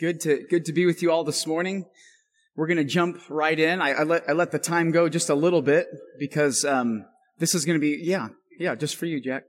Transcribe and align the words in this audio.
Good 0.00 0.20
to, 0.20 0.44
good 0.48 0.64
to 0.66 0.72
be 0.72 0.86
with 0.86 1.02
you 1.02 1.10
all 1.10 1.24
this 1.24 1.44
morning. 1.44 1.84
We're 2.54 2.68
going 2.68 2.76
to 2.76 2.84
jump 2.84 3.20
right 3.28 3.58
in. 3.58 3.82
I, 3.82 3.94
I, 3.94 4.02
let, 4.04 4.28
I 4.28 4.32
let 4.32 4.52
the 4.52 4.58
time 4.60 4.92
go 4.92 5.08
just 5.08 5.28
a 5.28 5.34
little 5.34 5.60
bit 5.60 5.88
because, 6.20 6.64
um, 6.64 7.04
this 7.40 7.52
is 7.52 7.64
going 7.64 7.74
to 7.74 7.80
be, 7.80 7.98
yeah, 8.00 8.28
yeah, 8.60 8.76
just 8.76 8.94
for 8.94 9.06
you, 9.06 9.20
Jack. 9.20 9.42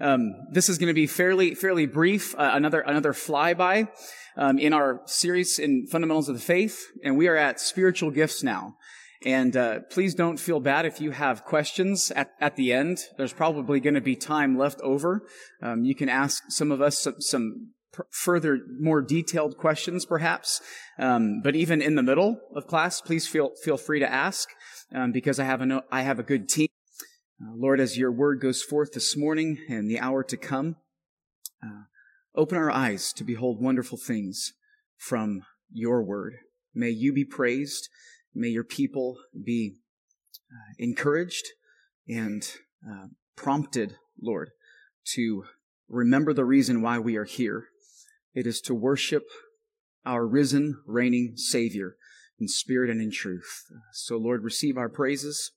Um, 0.00 0.34
this 0.52 0.68
is 0.68 0.78
going 0.78 0.86
to 0.86 0.94
be 0.94 1.08
fairly, 1.08 1.56
fairly 1.56 1.86
brief. 1.86 2.32
Uh, 2.36 2.52
another, 2.54 2.78
another 2.78 3.12
flyby, 3.12 3.88
um, 4.36 4.60
in 4.60 4.72
our 4.72 5.00
series 5.06 5.58
in 5.58 5.88
fundamentals 5.88 6.28
of 6.28 6.36
the 6.36 6.40
faith. 6.40 6.80
And 7.02 7.18
we 7.18 7.26
are 7.26 7.36
at 7.36 7.58
spiritual 7.58 8.12
gifts 8.12 8.44
now. 8.44 8.76
And, 9.24 9.56
uh, 9.56 9.80
please 9.90 10.14
don't 10.14 10.38
feel 10.38 10.60
bad 10.60 10.86
if 10.86 11.00
you 11.00 11.10
have 11.10 11.44
questions 11.44 12.12
at, 12.12 12.30
at 12.40 12.54
the 12.54 12.72
end. 12.72 13.00
There's 13.16 13.32
probably 13.32 13.80
going 13.80 13.94
to 13.94 14.00
be 14.00 14.14
time 14.14 14.56
left 14.56 14.80
over. 14.80 15.26
Um, 15.60 15.82
you 15.82 15.96
can 15.96 16.08
ask 16.08 16.44
some 16.50 16.70
of 16.70 16.80
us 16.80 17.00
some, 17.00 17.16
some 17.18 17.70
further, 18.10 18.60
more 18.80 19.02
detailed 19.02 19.56
questions, 19.56 20.04
perhaps. 20.04 20.60
Um, 20.98 21.40
but 21.42 21.56
even 21.56 21.80
in 21.82 21.94
the 21.94 22.02
middle 22.02 22.40
of 22.54 22.66
class, 22.66 23.00
please 23.00 23.26
feel 23.26 23.52
feel 23.62 23.76
free 23.76 24.00
to 24.00 24.10
ask, 24.10 24.48
um, 24.94 25.12
because 25.12 25.38
I 25.38 25.44
have 25.44 25.60
a 25.62 25.84
I 25.90 26.02
have 26.02 26.18
a 26.18 26.22
good 26.22 26.48
team. 26.48 26.68
Uh, 27.40 27.52
Lord, 27.54 27.80
as 27.80 27.96
your 27.96 28.10
word 28.10 28.40
goes 28.40 28.62
forth 28.62 28.92
this 28.92 29.16
morning 29.16 29.58
and 29.68 29.88
the 29.88 30.00
hour 30.00 30.24
to 30.24 30.36
come, 30.36 30.76
uh, 31.62 31.84
open 32.34 32.58
our 32.58 32.70
eyes 32.70 33.12
to 33.14 33.24
behold 33.24 33.62
wonderful 33.62 33.98
things 33.98 34.54
from 34.96 35.42
your 35.70 36.02
word. 36.02 36.34
May 36.74 36.90
you 36.90 37.12
be 37.12 37.24
praised. 37.24 37.88
May 38.34 38.48
your 38.48 38.64
people 38.64 39.18
be 39.44 39.76
uh, 40.50 40.74
encouraged 40.78 41.46
and 42.08 42.42
uh, 42.88 43.06
prompted, 43.36 43.96
Lord, 44.20 44.50
to 45.14 45.44
remember 45.88 46.32
the 46.32 46.44
reason 46.44 46.82
why 46.82 46.98
we 46.98 47.16
are 47.16 47.24
here 47.24 47.68
it 48.38 48.46
is 48.46 48.60
to 48.60 48.74
worship 48.74 49.24
our 50.06 50.24
risen, 50.24 50.80
reigning 50.86 51.34
Savior 51.36 51.96
in 52.38 52.46
spirit 52.46 52.88
and 52.88 53.00
in 53.00 53.10
truth. 53.10 53.64
So, 53.92 54.16
Lord, 54.16 54.44
receive 54.44 54.76
our 54.76 54.88
praises 54.88 55.50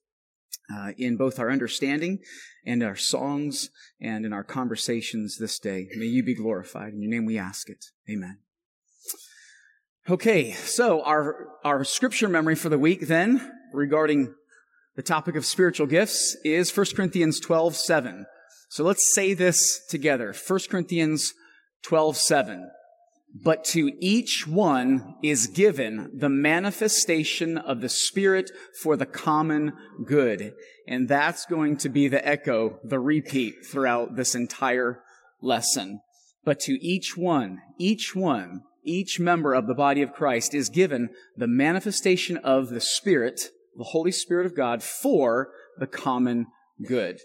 uh, 0.74 0.90
in 0.98 1.16
both 1.16 1.38
our 1.38 1.48
understanding 1.48 2.18
and 2.66 2.82
our 2.82 2.96
songs 2.96 3.70
and 4.00 4.26
in 4.26 4.32
our 4.32 4.42
conversations 4.42 5.38
this 5.38 5.60
day. 5.60 5.86
May 5.94 6.06
you 6.06 6.24
be 6.24 6.34
glorified. 6.34 6.92
In 6.92 7.02
your 7.02 7.10
name 7.10 7.24
we 7.24 7.38
ask 7.38 7.70
it. 7.70 7.86
Amen. 8.10 8.38
Okay, 10.10 10.50
so 10.50 11.04
our, 11.04 11.50
our 11.64 11.84
scripture 11.84 12.28
memory 12.28 12.56
for 12.56 12.68
the 12.68 12.78
week 12.78 13.06
then 13.06 13.52
regarding 13.72 14.34
the 14.96 15.02
topic 15.02 15.36
of 15.36 15.46
spiritual 15.46 15.86
gifts 15.86 16.36
is 16.44 16.76
1 16.76 16.86
Corinthians 16.96 17.38
12, 17.38 17.76
7. 17.76 18.26
So 18.68 18.82
let's 18.82 19.14
say 19.14 19.34
this 19.34 19.86
together. 19.88 20.34
1 20.34 20.60
Corinthians 20.68 21.32
12, 21.82 22.16
7. 22.16 22.70
But 23.34 23.64
to 23.66 23.90
each 23.98 24.46
one 24.46 25.16
is 25.22 25.46
given 25.46 26.10
the 26.14 26.28
manifestation 26.28 27.56
of 27.56 27.80
the 27.80 27.88
Spirit 27.88 28.50
for 28.82 28.96
the 28.96 29.06
common 29.06 29.72
good. 30.04 30.52
And 30.86 31.08
that's 31.08 31.46
going 31.46 31.78
to 31.78 31.88
be 31.88 32.08
the 32.08 32.26
echo, 32.26 32.78
the 32.84 33.00
repeat 33.00 33.64
throughout 33.64 34.16
this 34.16 34.34
entire 34.34 35.02
lesson. 35.40 36.00
But 36.44 36.60
to 36.60 36.72
each 36.84 37.16
one, 37.16 37.60
each 37.78 38.14
one, 38.14 38.62
each 38.84 39.18
member 39.18 39.54
of 39.54 39.66
the 39.66 39.74
body 39.74 40.02
of 40.02 40.12
Christ 40.12 40.54
is 40.54 40.68
given 40.68 41.10
the 41.36 41.46
manifestation 41.46 42.36
of 42.38 42.68
the 42.68 42.80
Spirit, 42.80 43.48
the 43.76 43.84
Holy 43.84 44.12
Spirit 44.12 44.44
of 44.44 44.56
God 44.56 44.82
for 44.82 45.52
the 45.78 45.86
common 45.86 46.46
good. 46.86 47.20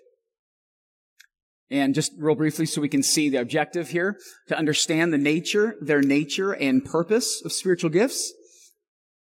And 1.69 1.93
just 1.93 2.13
real 2.17 2.35
briefly, 2.35 2.65
so 2.65 2.81
we 2.81 2.87
can 2.87 3.03
see 3.03 3.29
the 3.29 3.41
objective 3.41 3.89
here, 3.89 4.17
to 4.47 4.57
understand 4.57 5.11
the 5.11 5.17
nature, 5.17 5.75
their 5.81 6.01
nature 6.01 6.53
and 6.53 6.83
purpose 6.83 7.41
of 7.43 7.51
spiritual 7.51 7.89
gifts, 7.89 8.33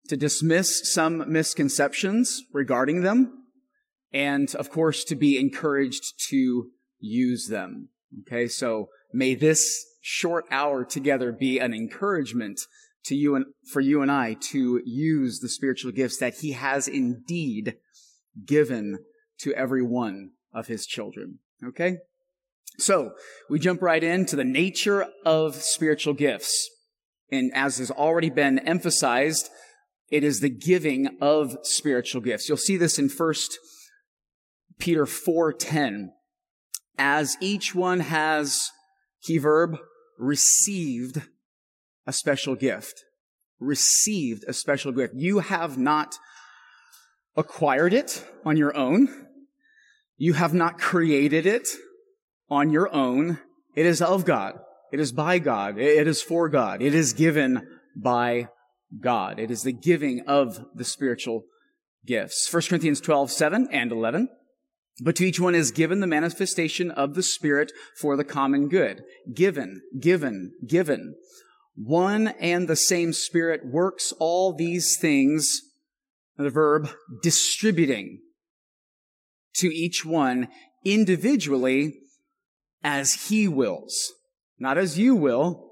to 0.09 0.17
dismiss 0.17 0.93
some 0.93 1.31
misconceptions 1.31 2.43
regarding 2.53 3.01
them, 3.01 3.45
and 4.13 4.53
of 4.55 4.69
course, 4.69 5.03
to 5.05 5.15
be 5.15 5.39
encouraged 5.39 6.13
to 6.29 6.69
use 6.99 7.47
them. 7.47 7.89
Okay, 8.21 8.47
so 8.47 8.89
may 9.11 9.33
this 9.33 9.83
short 10.01 10.45
hour 10.51 10.85
together 10.85 11.31
be 11.31 11.57
an 11.57 11.73
encouragement 11.73 12.61
to 13.05 13.15
you 13.15 13.35
and 13.35 13.45
for 13.71 13.81
you 13.81 14.01
and 14.01 14.11
I 14.11 14.35
to 14.51 14.81
use 14.85 15.39
the 15.39 15.49
spiritual 15.49 15.91
gifts 15.91 16.17
that 16.17 16.35
He 16.35 16.51
has 16.51 16.87
indeed 16.87 17.77
given 18.45 18.99
to 19.39 19.53
every 19.53 19.83
one 19.83 20.31
of 20.53 20.67
His 20.67 20.85
children. 20.85 21.39
Okay? 21.65 21.97
So 22.77 23.13
we 23.49 23.59
jump 23.59 23.81
right 23.81 24.03
into 24.03 24.35
the 24.35 24.43
nature 24.43 25.07
of 25.25 25.55
spiritual 25.55 26.13
gifts. 26.13 26.69
And 27.31 27.51
as 27.53 27.77
has 27.79 27.91
already 27.91 28.29
been 28.29 28.59
emphasized, 28.59 29.49
it 30.09 30.23
is 30.23 30.39
the 30.39 30.49
giving 30.49 31.17
of 31.21 31.57
spiritual 31.63 32.21
gifts. 32.21 32.47
You'll 32.47 32.57
see 32.57 32.77
this 32.77 32.99
in 32.99 33.09
1 33.09 33.33
Peter 34.77 35.05
4:10. 35.05 36.11
As 36.97 37.35
each 37.41 37.75
one 37.75 38.01
has, 38.01 38.71
key 39.23 39.37
verb, 39.37 39.77
received 40.17 41.21
a 42.05 42.13
special 42.13 42.55
gift. 42.55 43.03
Received 43.59 44.43
a 44.47 44.53
special 44.53 44.91
gift. 44.91 45.13
You 45.15 45.39
have 45.39 45.77
not 45.77 46.15
acquired 47.35 47.93
it 47.93 48.25
on 48.45 48.57
your 48.57 48.75
own. 48.75 49.27
You 50.17 50.33
have 50.33 50.53
not 50.53 50.79
created 50.79 51.45
it 51.45 51.67
on 52.49 52.69
your 52.69 52.93
own. 52.93 53.39
It 53.75 53.85
is 53.85 54.01
of 54.01 54.25
God. 54.25 54.59
It 54.91 54.99
is 54.99 55.11
by 55.11 55.39
God. 55.39 55.77
It 55.77 56.07
is 56.07 56.21
for 56.21 56.47
God. 56.47 56.81
It 56.81 56.95
is 56.95 57.13
given 57.13 57.67
by 57.95 58.47
God. 59.01 59.39
It 59.39 59.51
is 59.51 59.63
the 59.63 59.73
giving 59.73 60.21
of 60.27 60.63
the 60.73 60.85
spiritual 60.85 61.43
gifts. 62.05 62.51
1 62.51 62.63
Corinthians 62.69 63.01
12, 63.01 63.31
7 63.31 63.67
and 63.71 63.91
11. 63.91 64.29
But 65.01 65.15
to 65.17 65.25
each 65.25 65.39
one 65.39 65.55
is 65.55 65.71
given 65.71 65.99
the 65.99 66.07
manifestation 66.07 66.91
of 66.91 67.15
the 67.15 67.23
Spirit 67.23 67.73
for 67.99 68.15
the 68.15 68.23
common 68.23 68.69
good. 68.69 69.03
Given, 69.33 69.81
given, 69.99 70.53
given. 70.65 71.15
One 71.75 72.29
and 72.39 72.67
the 72.67 72.77
same 72.77 73.11
Spirit 73.11 73.65
works 73.65 74.13
all 74.19 74.53
these 74.53 74.97
things, 74.97 75.61
the 76.37 76.49
verb, 76.49 76.89
distributing 77.21 78.21
to 79.55 79.67
each 79.67 80.05
one 80.05 80.47
individually 80.85 81.99
as 82.85 83.29
he 83.29 83.47
wills. 83.47 84.13
Not 84.59 84.77
as 84.77 84.97
you 84.97 85.15
will, 85.15 85.71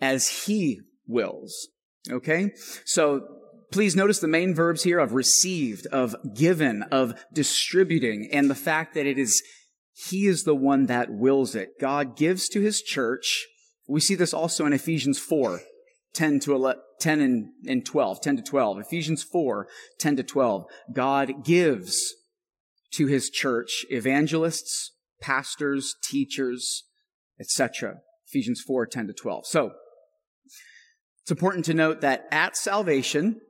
as 0.00 0.46
he 0.46 0.80
wills. 1.06 1.68
Okay? 2.10 2.52
So 2.86 3.20
please 3.70 3.94
notice 3.94 4.18
the 4.18 4.26
main 4.26 4.54
verbs 4.54 4.82
here 4.82 4.98
of 4.98 5.12
received, 5.12 5.86
of 5.88 6.16
given, 6.34 6.84
of 6.84 7.22
distributing, 7.34 8.30
and 8.32 8.48
the 8.48 8.54
fact 8.54 8.94
that 8.94 9.06
it 9.06 9.18
is 9.18 9.42
he 9.92 10.26
is 10.26 10.44
the 10.44 10.54
one 10.54 10.86
that 10.86 11.10
wills 11.10 11.54
it. 11.54 11.78
God 11.80 12.16
gives 12.16 12.48
to 12.50 12.60
his 12.60 12.82
church. 12.82 13.46
We 13.86 14.00
see 14.00 14.14
this 14.14 14.34
also 14.34 14.66
in 14.66 14.72
Ephesians 14.72 15.18
4, 15.18 15.60
10 16.14 16.40
to 16.40 16.54
11, 16.54 16.82
10 16.98 17.20
and, 17.20 17.48
and 17.66 17.84
12, 17.84 18.20
10 18.20 18.36
to 18.36 18.42
12. 18.42 18.78
Ephesians 18.80 19.22
4, 19.22 19.68
10 19.98 20.16
to 20.16 20.22
12. 20.22 20.64
God 20.92 21.44
gives 21.44 21.98
to 22.94 23.06
his 23.06 23.30
church 23.30 23.84
evangelists, 23.90 24.92
pastors, 25.20 25.94
teachers, 26.02 26.84
etc. 27.40 27.96
Ephesians 28.28 28.62
4, 28.66 28.86
10 28.86 29.06
to 29.08 29.12
12. 29.12 29.46
So, 29.46 29.72
it's 31.22 31.30
important 31.30 31.64
to 31.64 31.74
note 31.74 32.02
that 32.02 32.26
at 32.30 32.56
salvation, 32.56 33.40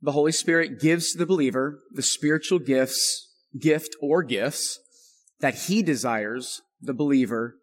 the 0.00 0.12
Holy 0.12 0.32
Spirit 0.32 0.80
gives 0.80 1.12
to 1.12 1.18
the 1.18 1.26
believer 1.26 1.80
the 1.92 2.02
spiritual 2.02 2.58
gifts, 2.58 3.28
gift 3.58 3.94
or 4.00 4.22
gifts 4.22 4.80
that 5.40 5.54
he 5.54 5.82
desires 5.82 6.62
the 6.80 6.94
believer 6.94 7.56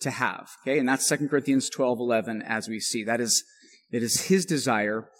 to 0.00 0.10
have. 0.10 0.48
Okay. 0.62 0.78
And 0.78 0.88
that's 0.88 1.08
2 1.08 1.28
Corinthians 1.28 1.68
12, 1.70 2.00
11 2.00 2.42
as 2.42 2.68
we 2.68 2.80
see. 2.80 3.04
That 3.04 3.20
is, 3.20 3.44
it 3.90 4.02
is 4.02 4.22
his 4.22 4.46
desire. 4.46 5.10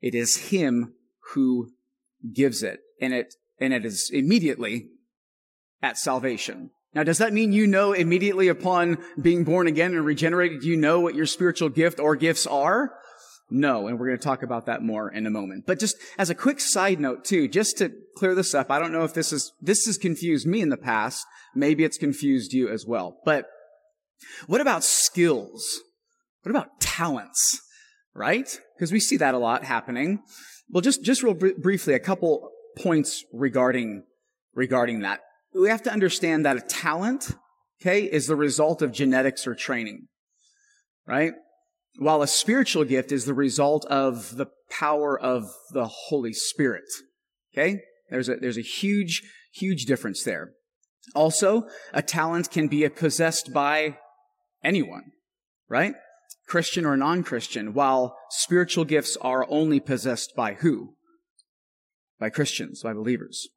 It 0.00 0.14
is 0.14 0.50
him 0.50 0.94
who 1.34 1.70
gives 2.32 2.62
it. 2.62 2.80
And 3.00 3.14
it, 3.14 3.34
and 3.58 3.72
it 3.72 3.84
is 3.84 4.10
immediately 4.12 4.88
at 5.82 5.98
salvation. 5.98 6.70
Now, 6.92 7.04
does 7.04 7.18
that 7.18 7.32
mean 7.32 7.52
you 7.52 7.66
know 7.66 7.92
immediately 7.92 8.48
upon 8.48 8.98
being 9.20 9.44
born 9.44 9.68
again 9.68 9.94
and 9.94 10.04
regenerated, 10.04 10.64
you 10.64 10.76
know 10.76 11.00
what 11.00 11.14
your 11.14 11.26
spiritual 11.26 11.68
gift 11.68 12.00
or 12.00 12.16
gifts 12.16 12.46
are? 12.46 12.92
No, 13.48 13.88
and 13.88 13.98
we're 13.98 14.06
going 14.06 14.18
to 14.18 14.24
talk 14.24 14.42
about 14.42 14.66
that 14.66 14.82
more 14.82 15.10
in 15.10 15.26
a 15.26 15.30
moment. 15.30 15.64
But 15.66 15.78
just 15.78 15.96
as 16.18 16.30
a 16.30 16.34
quick 16.34 16.60
side 16.60 17.00
note 17.00 17.24
too, 17.24 17.48
just 17.48 17.78
to 17.78 17.92
clear 18.16 18.34
this 18.34 18.54
up, 18.54 18.70
I 18.70 18.78
don't 18.78 18.92
know 18.92 19.04
if 19.04 19.14
this 19.14 19.32
is, 19.32 19.52
this 19.60 19.86
has 19.86 19.98
confused 19.98 20.46
me 20.46 20.60
in 20.60 20.68
the 20.68 20.76
past. 20.76 21.24
Maybe 21.54 21.84
it's 21.84 21.98
confused 21.98 22.52
you 22.52 22.68
as 22.68 22.86
well. 22.86 23.18
But 23.24 23.46
what 24.46 24.60
about 24.60 24.84
skills? 24.84 25.80
What 26.42 26.50
about 26.50 26.80
talents? 26.80 27.60
Right? 28.14 28.58
Because 28.76 28.92
we 28.92 29.00
see 29.00 29.16
that 29.16 29.34
a 29.34 29.38
lot 29.38 29.64
happening. 29.64 30.22
Well, 30.68 30.80
just, 30.80 31.04
just 31.04 31.22
real 31.22 31.34
br- 31.34 31.58
briefly, 31.58 31.94
a 31.94 32.00
couple 32.00 32.50
points 32.78 33.24
regarding, 33.32 34.04
regarding 34.54 35.00
that 35.00 35.20
we 35.54 35.68
have 35.68 35.82
to 35.82 35.92
understand 35.92 36.44
that 36.46 36.56
a 36.56 36.60
talent, 36.60 37.34
okay, 37.80 38.04
is 38.04 38.26
the 38.26 38.36
result 38.36 38.82
of 38.82 38.92
genetics 38.92 39.46
or 39.46 39.54
training, 39.54 40.08
right? 41.06 41.32
while 41.98 42.22
a 42.22 42.26
spiritual 42.26 42.84
gift 42.84 43.12
is 43.12 43.24
the 43.24 43.34
result 43.34 43.84
of 43.86 44.36
the 44.36 44.46
power 44.70 45.18
of 45.18 45.50
the 45.72 45.86
Holy 45.86 46.32
Spirit. 46.32 46.84
Okay? 47.52 47.80
There's 48.08 48.28
a, 48.28 48.36
there's 48.36 48.58
a 48.58 48.62
huge, 48.62 49.22
huge 49.52 49.84
difference 49.84 50.22
there. 50.22 50.52
Also, 51.14 51.66
a 51.92 52.02
talent 52.02 52.50
can 52.50 52.68
be 52.68 52.88
possessed 52.88 53.52
by 53.52 53.98
anyone, 54.62 55.12
right? 55.68 55.94
Christian 56.46 56.84
or 56.84 56.96
non-Christian, 56.96 57.74
while 57.74 58.16
spiritual 58.30 58.84
gifts 58.84 59.16
are 59.20 59.46
only 59.48 59.80
possessed 59.80 60.32
by 60.36 60.54
who? 60.54 60.94
By 62.18 62.30
Christians, 62.30 62.82
by 62.82 62.92
believers. 62.92 63.48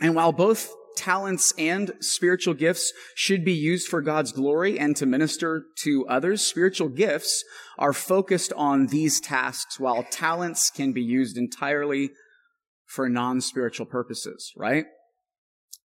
And 0.00 0.14
while 0.14 0.32
both 0.32 0.72
talents 0.96 1.52
and 1.58 1.92
spiritual 2.00 2.54
gifts 2.54 2.92
should 3.14 3.44
be 3.44 3.52
used 3.52 3.88
for 3.88 4.00
God's 4.00 4.32
glory 4.32 4.78
and 4.78 4.96
to 4.96 5.06
minister 5.06 5.64
to 5.82 6.06
others, 6.08 6.42
spiritual 6.42 6.88
gifts 6.88 7.44
are 7.78 7.92
focused 7.92 8.52
on 8.54 8.86
these 8.86 9.20
tasks 9.20 9.78
while 9.80 10.04
talents 10.10 10.70
can 10.70 10.92
be 10.92 11.02
used 11.02 11.36
entirely 11.36 12.10
for 12.86 13.08
non-spiritual 13.08 13.86
purposes, 13.86 14.52
right? 14.56 14.86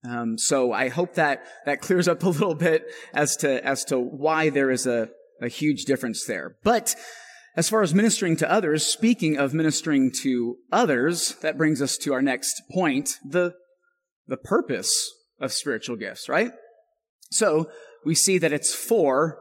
Um, 0.08 0.38
so 0.38 0.72
I 0.72 0.88
hope 0.88 1.14
that 1.14 1.44
that 1.66 1.80
clears 1.80 2.08
up 2.08 2.22
a 2.22 2.28
little 2.28 2.54
bit 2.54 2.84
as 3.12 3.36
to 3.36 3.64
as 3.66 3.84
to 3.86 3.98
why 3.98 4.48
there 4.48 4.70
is 4.70 4.86
a, 4.86 5.10
a 5.42 5.48
huge 5.48 5.84
difference 5.84 6.24
there. 6.24 6.56
But 6.64 6.96
as 7.56 7.68
far 7.68 7.82
as 7.82 7.94
ministering 7.94 8.36
to 8.36 8.50
others, 8.50 8.86
speaking 8.86 9.36
of 9.36 9.52
ministering 9.52 10.12
to 10.22 10.56
others, 10.72 11.34
that 11.42 11.58
brings 11.58 11.82
us 11.82 11.96
to 11.98 12.12
our 12.12 12.22
next 12.22 12.62
point, 12.72 13.18
the 13.28 13.54
the 14.30 14.38
purpose 14.38 15.12
of 15.40 15.52
spiritual 15.52 15.96
gifts, 15.96 16.28
right? 16.28 16.52
So 17.30 17.68
we 18.06 18.14
see 18.14 18.38
that 18.38 18.52
it's 18.52 18.74
for 18.74 19.38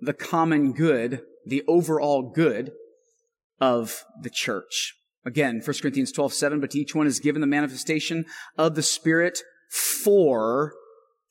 the 0.00 0.12
common 0.12 0.72
good, 0.72 1.22
the 1.46 1.62
overall 1.66 2.32
good 2.34 2.72
of 3.60 4.04
the 4.20 4.30
church. 4.30 4.94
Again, 5.24 5.62
1 5.64 5.76
Corinthians 5.80 6.12
12, 6.12 6.34
7, 6.34 6.60
but 6.60 6.72
to 6.72 6.78
each 6.78 6.94
one 6.94 7.06
is 7.06 7.20
given 7.20 7.40
the 7.40 7.46
manifestation 7.46 8.26
of 8.58 8.74
the 8.74 8.82
Spirit 8.82 9.38
for, 9.70 10.74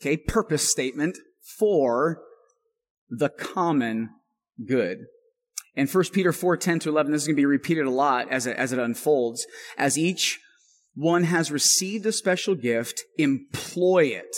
okay, 0.02 0.18
purpose 0.18 0.72
statement, 0.72 1.18
for 1.60 2.22
the 3.10 3.30
common 3.30 4.10
good. 4.66 5.00
And 5.76 5.90
1 5.90 6.04
Peter 6.14 6.32
4, 6.32 6.56
10 6.58 6.80
to 6.80 6.90
11, 6.90 7.12
this 7.12 7.24
is 7.24 7.28
going 7.28 7.36
to 7.36 7.42
be 7.42 7.46
repeated 7.46 7.86
a 7.86 7.92
lot 7.92 8.32
as 8.32 8.48
it, 8.48 8.56
as 8.56 8.72
it 8.72 8.80
unfolds. 8.80 9.46
As 9.78 9.98
each 9.98 10.40
one 10.96 11.24
has 11.24 11.52
received 11.52 12.06
a 12.06 12.12
special 12.12 12.56
gift, 12.56 13.02
employ 13.18 14.06
it 14.06 14.36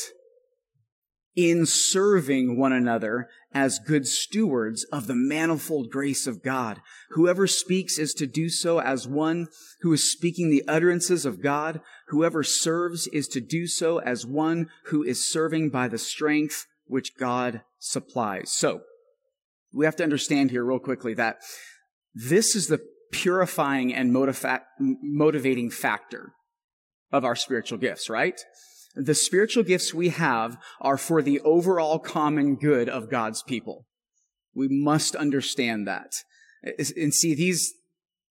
in 1.35 1.65
serving 1.65 2.57
one 2.57 2.71
another 2.71 3.27
as 3.53 3.79
good 3.79 4.07
stewards 4.07 4.85
of 4.85 5.07
the 5.07 5.15
manifold 5.15 5.89
grace 5.89 6.27
of 6.27 6.41
God. 6.41 6.81
Whoever 7.11 7.45
speaks 7.45 7.99
is 7.99 8.13
to 8.13 8.25
do 8.25 8.49
so 8.49 8.79
as 8.79 9.07
one 9.07 9.47
who 9.81 9.91
is 9.93 10.09
speaking 10.09 10.49
the 10.49 10.63
utterances 10.67 11.25
of 11.25 11.41
God. 11.41 11.81
Whoever 12.07 12.43
serves 12.43 13.07
is 13.07 13.27
to 13.29 13.41
do 13.41 13.67
so 13.67 13.99
as 13.99 14.25
one 14.25 14.69
who 14.85 15.03
is 15.03 15.29
serving 15.29 15.69
by 15.69 15.87
the 15.87 15.97
strength 15.97 16.67
which 16.85 17.17
God 17.17 17.61
supplies. 17.79 18.51
So, 18.51 18.81
we 19.73 19.83
have 19.83 19.95
to 19.97 20.03
understand 20.03 20.51
here 20.51 20.63
real 20.63 20.79
quickly 20.79 21.13
that 21.15 21.39
this 22.13 22.55
is 22.55 22.67
the 22.67 22.79
purifying 23.11 23.93
and 23.93 24.13
motivating 24.79 25.69
factor 25.69 26.31
of 27.15 27.23
our 27.23 27.35
spiritual 27.35 27.77
gifts, 27.77 28.09
right? 28.09 28.39
The 28.95 29.15
spiritual 29.15 29.63
gifts 29.63 29.93
we 29.93 30.09
have 30.09 30.57
are 30.81 30.97
for 30.97 31.21
the 31.21 31.39
overall 31.41 31.97
common 31.97 32.55
good 32.55 32.89
of 32.89 33.09
God's 33.09 33.41
people. 33.41 33.85
We 34.53 34.67
must 34.69 35.15
understand 35.15 35.87
that. 35.87 36.11
And 36.63 37.13
see, 37.13 37.33
these, 37.33 37.73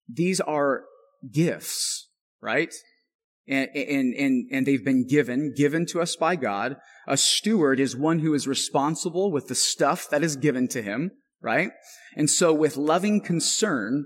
these 0.08 0.42
are 0.42 0.84
gifts, 1.32 2.10
right? 2.42 2.74
And, 3.48 3.70
and, 3.76 4.14
and, 4.16 4.48
and 4.52 4.66
they've 4.66 4.84
been 4.84 5.08
given, 5.08 5.54
given 5.56 5.86
to 5.88 6.02
us 6.02 6.16
by 6.16 6.36
God. 6.36 6.78
A 7.08 7.18
steward 7.18 7.80
is 7.80 7.96
one 7.96 8.20
who 8.20 8.34
is 8.34 8.48
responsible 8.48 9.32
with 9.32 9.48
the 9.48 9.56
stuff 9.56 10.10
that 10.10 10.24
is 10.24 10.36
given 10.36 10.68
to 10.70 10.82
him, 10.82 11.12
right? 11.42 11.72
And 12.16 12.30
so 12.30 12.54
with 12.54 12.78
loving 12.78 13.22
concern, 13.22 14.06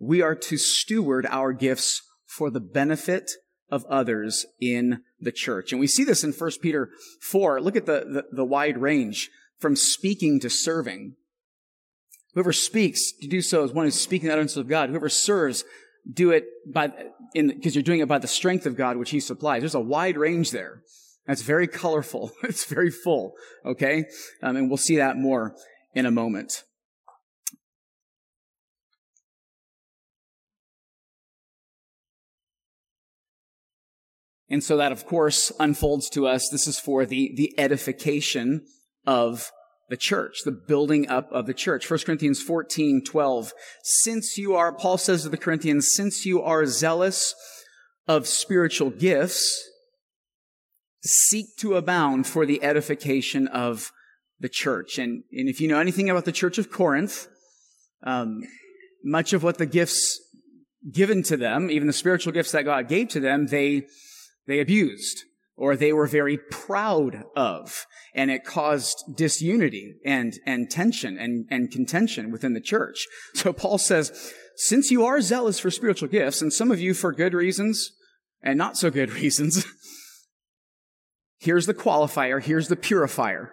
we 0.00 0.22
are 0.22 0.34
to 0.34 0.56
steward 0.56 1.26
our 1.30 1.52
gifts 1.52 2.02
for 2.26 2.50
the 2.50 2.60
benefit 2.60 3.30
of 3.74 3.84
others 3.86 4.46
in 4.60 5.02
the 5.20 5.32
church. 5.32 5.72
And 5.72 5.80
we 5.80 5.88
see 5.88 6.04
this 6.04 6.22
in 6.22 6.32
1 6.32 6.50
Peter 6.62 6.90
4. 7.20 7.60
Look 7.60 7.74
at 7.74 7.86
the, 7.86 8.24
the, 8.30 8.36
the 8.36 8.44
wide 8.44 8.78
range 8.78 9.30
from 9.58 9.74
speaking 9.74 10.38
to 10.40 10.48
serving. 10.48 11.16
Whoever 12.34 12.52
speaks, 12.52 13.10
to 13.20 13.26
do 13.26 13.40
so 13.40 13.64
as 13.64 13.72
one 13.72 13.86
who's 13.86 14.00
speaking 14.00 14.28
the 14.28 14.32
utterance 14.32 14.56
of 14.56 14.68
God. 14.68 14.90
Whoever 14.90 15.08
serves, 15.08 15.64
do 16.08 16.30
it 16.30 16.44
by, 16.72 16.92
in, 17.34 17.48
because 17.48 17.74
you're 17.74 17.82
doing 17.82 17.98
it 17.98 18.06
by 18.06 18.18
the 18.18 18.28
strength 18.28 18.64
of 18.64 18.76
God, 18.76 18.96
which 18.96 19.10
He 19.10 19.18
supplies. 19.18 19.62
There's 19.62 19.74
a 19.74 19.80
wide 19.80 20.16
range 20.16 20.52
there. 20.52 20.82
That's 21.26 21.42
very 21.42 21.66
colorful. 21.66 22.30
it's 22.44 22.64
very 22.64 22.92
full. 22.92 23.34
Okay? 23.64 24.04
Um, 24.40 24.54
and 24.54 24.68
we'll 24.68 24.76
see 24.76 24.98
that 24.98 25.16
more 25.16 25.56
in 25.94 26.06
a 26.06 26.12
moment. 26.12 26.62
And 34.48 34.62
so 34.62 34.76
that, 34.76 34.92
of 34.92 35.06
course, 35.06 35.52
unfolds 35.58 36.10
to 36.10 36.26
us. 36.26 36.48
This 36.50 36.66
is 36.66 36.78
for 36.78 37.06
the, 37.06 37.32
the 37.36 37.58
edification 37.58 38.66
of 39.06 39.50
the 39.88 39.96
church, 39.96 40.38
the 40.44 40.52
building 40.52 41.08
up 41.08 41.30
of 41.30 41.46
the 41.46 41.54
church. 41.54 41.90
1 41.90 42.00
Corinthians 42.00 42.42
14, 42.42 43.02
12. 43.04 43.52
Since 43.82 44.38
you 44.38 44.54
are, 44.54 44.72
Paul 44.72 44.98
says 44.98 45.22
to 45.22 45.28
the 45.28 45.36
Corinthians, 45.36 45.90
since 45.92 46.24
you 46.24 46.42
are 46.42 46.66
zealous 46.66 47.34
of 48.06 48.26
spiritual 48.26 48.90
gifts, 48.90 49.68
seek 51.02 51.46
to 51.58 51.74
abound 51.74 52.26
for 52.26 52.46
the 52.46 52.62
edification 52.62 53.46
of 53.48 53.92
the 54.40 54.48
church. 54.48 54.98
And, 54.98 55.22
and 55.32 55.48
if 55.48 55.60
you 55.60 55.68
know 55.68 55.78
anything 55.78 56.10
about 56.10 56.24
the 56.24 56.32
church 56.32 56.58
of 56.58 56.70
Corinth, 56.70 57.28
um, 58.02 58.42
much 59.02 59.32
of 59.32 59.42
what 59.42 59.58
the 59.58 59.66
gifts 59.66 60.20
given 60.92 61.22
to 61.24 61.36
them, 61.36 61.70
even 61.70 61.86
the 61.86 61.92
spiritual 61.92 62.32
gifts 62.32 62.52
that 62.52 62.64
God 62.64 62.88
gave 62.88 63.08
to 63.08 63.20
them, 63.20 63.46
they 63.46 63.86
they 64.46 64.60
abused 64.60 65.24
or 65.56 65.76
they 65.76 65.92
were 65.92 66.06
very 66.06 66.36
proud 66.36 67.24
of. 67.36 67.86
And 68.14 68.30
it 68.30 68.44
caused 68.44 69.04
disunity 69.16 69.94
and, 70.04 70.34
and 70.46 70.70
tension 70.70 71.18
and, 71.18 71.46
and 71.50 71.70
contention 71.70 72.30
within 72.30 72.54
the 72.54 72.60
church. 72.60 73.06
So 73.34 73.52
Paul 73.52 73.78
says, 73.78 74.32
since 74.56 74.90
you 74.90 75.04
are 75.04 75.20
zealous 75.20 75.58
for 75.58 75.70
spiritual 75.70 76.08
gifts, 76.08 76.42
and 76.42 76.52
some 76.52 76.70
of 76.70 76.80
you 76.80 76.94
for 76.94 77.12
good 77.12 77.34
reasons 77.34 77.92
and 78.42 78.58
not 78.58 78.76
so 78.76 78.90
good 78.90 79.12
reasons, 79.20 79.66
here's 81.38 81.66
the 81.66 81.74
qualifier, 81.74 82.42
here's 82.42 82.68
the 82.68 82.76
purifier. 82.76 83.52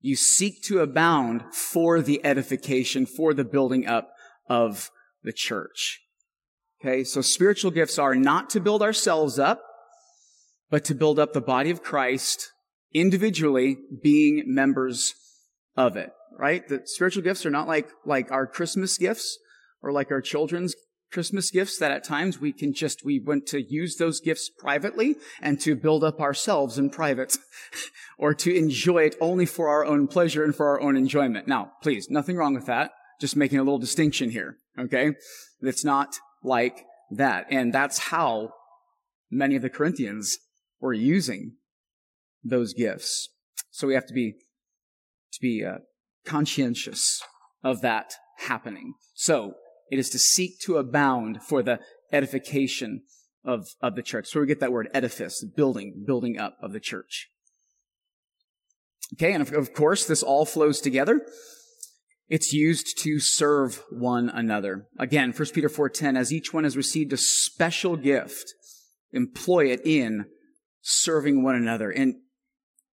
You 0.00 0.16
seek 0.16 0.62
to 0.64 0.80
abound 0.80 1.54
for 1.54 2.00
the 2.00 2.24
edification, 2.24 3.04
for 3.04 3.34
the 3.34 3.44
building 3.44 3.86
up 3.86 4.12
of 4.48 4.90
the 5.22 5.32
church. 5.32 6.00
Okay, 6.80 7.04
so 7.04 7.20
spiritual 7.20 7.70
gifts 7.70 7.98
are 7.98 8.14
not 8.14 8.48
to 8.50 8.60
build 8.60 8.82
ourselves 8.82 9.38
up, 9.38 9.62
but 10.70 10.84
to 10.84 10.94
build 10.94 11.18
up 11.18 11.32
the 11.32 11.40
body 11.40 11.70
of 11.70 11.82
Christ 11.82 12.52
individually 12.92 13.78
being 14.02 14.44
members 14.46 15.14
of 15.76 15.96
it, 15.96 16.10
right? 16.38 16.66
The 16.66 16.82
spiritual 16.84 17.22
gifts 17.22 17.44
are 17.44 17.50
not 17.50 17.68
like, 17.68 17.88
like 18.04 18.30
our 18.30 18.46
Christmas 18.46 18.96
gifts 18.96 19.38
or 19.82 19.92
like 19.92 20.10
our 20.10 20.20
children's 20.20 20.74
Christmas 21.12 21.50
gifts 21.50 21.78
that 21.78 21.90
at 21.90 22.04
times 22.04 22.40
we 22.40 22.52
can 22.52 22.72
just, 22.72 23.04
we 23.04 23.18
want 23.18 23.46
to 23.48 23.60
use 23.60 23.96
those 23.96 24.20
gifts 24.20 24.48
privately 24.48 25.16
and 25.40 25.60
to 25.60 25.74
build 25.74 26.04
up 26.04 26.20
ourselves 26.20 26.78
in 26.78 26.90
private 26.90 27.36
or 28.18 28.32
to 28.34 28.54
enjoy 28.54 29.02
it 29.04 29.16
only 29.20 29.46
for 29.46 29.68
our 29.68 29.84
own 29.84 30.06
pleasure 30.06 30.44
and 30.44 30.54
for 30.54 30.68
our 30.68 30.80
own 30.80 30.96
enjoyment. 30.96 31.48
Now, 31.48 31.72
please, 31.82 32.08
nothing 32.10 32.36
wrong 32.36 32.54
with 32.54 32.66
that. 32.66 32.92
Just 33.20 33.36
making 33.36 33.58
a 33.58 33.62
little 33.62 33.78
distinction 33.78 34.30
here. 34.30 34.56
Okay. 34.78 35.12
It's 35.60 35.84
not 35.84 36.14
like 36.44 36.84
that. 37.10 37.46
And 37.50 37.72
that's 37.72 37.98
how 37.98 38.54
many 39.30 39.56
of 39.56 39.62
the 39.62 39.70
Corinthians 39.70 40.38
or 40.80 40.92
using 40.92 41.56
those 42.42 42.72
gifts. 42.72 43.28
So 43.70 43.86
we 43.86 43.94
have 43.94 44.06
to 44.06 44.14
be, 44.14 44.32
to 45.32 45.40
be 45.40 45.64
uh, 45.64 45.78
conscientious 46.24 47.22
of 47.62 47.82
that 47.82 48.14
happening. 48.38 48.94
So 49.14 49.54
it 49.90 49.98
is 49.98 50.08
to 50.10 50.18
seek 50.18 50.58
to 50.60 50.78
abound 50.78 51.42
for 51.42 51.62
the 51.62 51.80
edification 52.12 53.02
of, 53.44 53.68
of 53.82 53.94
the 53.94 54.02
church. 54.02 54.28
So 54.28 54.40
we 54.40 54.46
get 54.46 54.60
that 54.60 54.72
word 54.72 54.88
edifice, 54.94 55.44
building, 55.44 56.04
building 56.06 56.38
up 56.38 56.56
of 56.62 56.72
the 56.72 56.80
church. 56.80 57.28
Okay, 59.14 59.32
and 59.32 59.42
of, 59.42 59.52
of 59.52 59.74
course, 59.74 60.06
this 60.06 60.22
all 60.22 60.44
flows 60.44 60.80
together. 60.80 61.20
It's 62.28 62.52
used 62.52 62.96
to 63.02 63.18
serve 63.18 63.82
one 63.90 64.28
another. 64.28 64.86
Again, 64.98 65.32
1 65.32 65.48
Peter 65.48 65.68
4.10, 65.68 66.16
as 66.16 66.32
each 66.32 66.54
one 66.54 66.62
has 66.62 66.76
received 66.76 67.12
a 67.12 67.16
special 67.16 67.96
gift, 67.96 68.54
employ 69.12 69.66
it 69.66 69.80
in 69.84 70.26
serving 70.80 71.42
one 71.42 71.54
another 71.54 71.90
and 71.90 72.16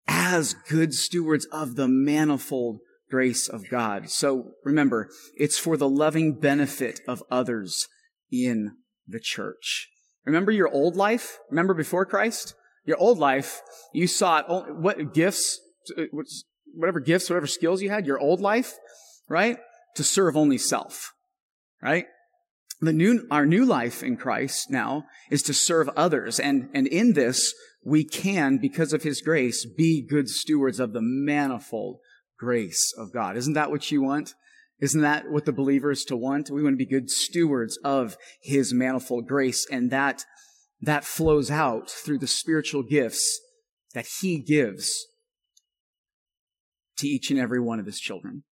as 0.08 0.54
good 0.54 0.94
stewards 0.94 1.46
of 1.46 1.76
the 1.76 1.88
manifold 1.88 2.80
grace 3.10 3.48
of 3.48 3.68
God. 3.68 4.10
So 4.10 4.52
remember, 4.64 5.08
it's 5.36 5.58
for 5.58 5.76
the 5.76 5.88
loving 5.88 6.34
benefit 6.34 7.00
of 7.06 7.22
others 7.30 7.88
in 8.30 8.76
the 9.06 9.20
church. 9.20 9.88
Remember 10.24 10.50
your 10.50 10.68
old 10.68 10.96
life? 10.96 11.38
Remember 11.50 11.74
before 11.74 12.04
Christ? 12.04 12.54
Your 12.84 12.98
old 12.98 13.18
life, 13.18 13.62
you 13.92 14.06
sought 14.06 14.48
what 14.76 15.12
gifts, 15.14 15.60
uh, 15.96 16.04
whatever 16.74 17.00
gifts, 17.00 17.28
whatever 17.28 17.46
skills 17.46 17.82
you 17.82 17.90
had, 17.90 18.06
your 18.06 18.18
old 18.18 18.40
life, 18.40 18.74
right? 19.28 19.58
To 19.96 20.04
serve 20.04 20.36
only 20.36 20.58
self, 20.58 21.12
right? 21.82 22.06
The 22.80 22.92
new, 22.92 23.26
our 23.30 23.46
new 23.46 23.64
life 23.64 24.02
in 24.02 24.16
Christ 24.16 24.70
now 24.70 25.04
is 25.30 25.42
to 25.44 25.54
serve 25.54 25.88
others. 25.90 26.38
And, 26.38 26.68
and 26.74 26.86
in 26.86 27.14
this, 27.14 27.54
we 27.84 28.04
can, 28.04 28.58
because 28.58 28.92
of 28.92 29.02
his 29.02 29.22
grace, 29.22 29.64
be 29.64 30.06
good 30.06 30.28
stewards 30.28 30.78
of 30.78 30.92
the 30.92 31.00
manifold 31.00 31.98
grace 32.38 32.92
of 32.98 33.12
God. 33.12 33.36
Isn't 33.36 33.54
that 33.54 33.70
what 33.70 33.90
you 33.90 34.02
want? 34.02 34.34
Isn't 34.78 35.00
that 35.00 35.30
what 35.30 35.46
the 35.46 35.52
believer 35.52 35.90
is 35.90 36.04
to 36.04 36.16
want? 36.16 36.50
We 36.50 36.62
want 36.62 36.74
to 36.74 36.84
be 36.84 36.86
good 36.86 37.10
stewards 37.10 37.78
of 37.82 38.18
his 38.42 38.74
manifold 38.74 39.26
grace. 39.26 39.66
And 39.70 39.90
that, 39.90 40.24
that 40.82 41.04
flows 41.04 41.50
out 41.50 41.90
through 41.90 42.18
the 42.18 42.26
spiritual 42.26 42.82
gifts 42.82 43.40
that 43.94 44.06
he 44.20 44.38
gives 44.38 45.06
to 46.98 47.08
each 47.08 47.30
and 47.30 47.40
every 47.40 47.60
one 47.60 47.80
of 47.80 47.86
his 47.86 47.98
children. 47.98 48.44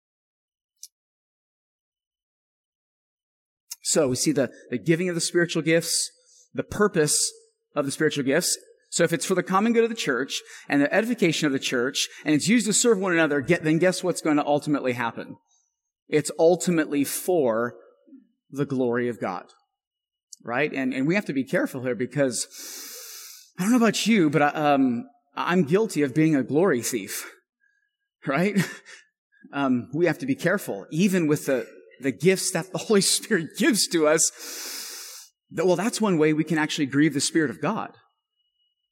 So 3.94 4.08
we 4.08 4.16
see 4.16 4.32
the, 4.32 4.50
the 4.70 4.78
giving 4.78 5.08
of 5.08 5.14
the 5.14 5.20
spiritual 5.20 5.62
gifts, 5.62 6.10
the 6.52 6.64
purpose 6.64 7.32
of 7.76 7.84
the 7.84 7.92
spiritual 7.92 8.24
gifts. 8.24 8.58
So 8.90 9.04
if 9.04 9.12
it's 9.12 9.24
for 9.24 9.36
the 9.36 9.42
common 9.44 9.72
good 9.72 9.84
of 9.84 9.90
the 9.90 9.94
church 9.94 10.40
and 10.68 10.82
the 10.82 10.92
edification 10.92 11.46
of 11.46 11.52
the 11.52 11.60
church 11.60 12.08
and 12.24 12.34
it's 12.34 12.48
used 12.48 12.66
to 12.66 12.72
serve 12.72 12.98
one 12.98 13.12
another, 13.12 13.40
get, 13.40 13.62
then 13.62 13.78
guess 13.78 14.02
what's 14.02 14.20
going 14.20 14.36
to 14.36 14.44
ultimately 14.44 14.94
happen? 14.94 15.36
It's 16.08 16.32
ultimately 16.40 17.04
for 17.04 17.76
the 18.50 18.66
glory 18.66 19.08
of 19.08 19.20
God. 19.20 19.44
Right? 20.42 20.72
And, 20.72 20.92
and 20.92 21.06
we 21.06 21.14
have 21.14 21.26
to 21.26 21.32
be 21.32 21.44
careful 21.44 21.82
here 21.82 21.94
because 21.94 22.48
I 23.60 23.62
don't 23.62 23.70
know 23.70 23.78
about 23.78 24.08
you, 24.08 24.28
but 24.28 24.42
I, 24.42 24.48
um, 24.48 25.04
I'm 25.36 25.62
guilty 25.62 26.02
of 26.02 26.16
being 26.16 26.34
a 26.34 26.42
glory 26.42 26.82
thief. 26.82 27.30
Right? 28.26 28.56
Um, 29.52 29.88
we 29.92 30.06
have 30.06 30.18
to 30.18 30.26
be 30.26 30.34
careful, 30.34 30.86
even 30.90 31.28
with 31.28 31.46
the, 31.46 31.64
the 32.00 32.12
gifts 32.12 32.50
that 32.52 32.72
the 32.72 32.78
Holy 32.86 33.00
Spirit 33.00 33.56
gives 33.58 33.86
to 33.88 34.06
us. 34.06 34.30
Well, 35.50 35.76
that's 35.76 36.00
one 36.00 36.18
way 36.18 36.32
we 36.32 36.44
can 36.44 36.58
actually 36.58 36.86
grieve 36.86 37.14
the 37.14 37.20
Spirit 37.20 37.50
of 37.50 37.60
God. 37.60 37.92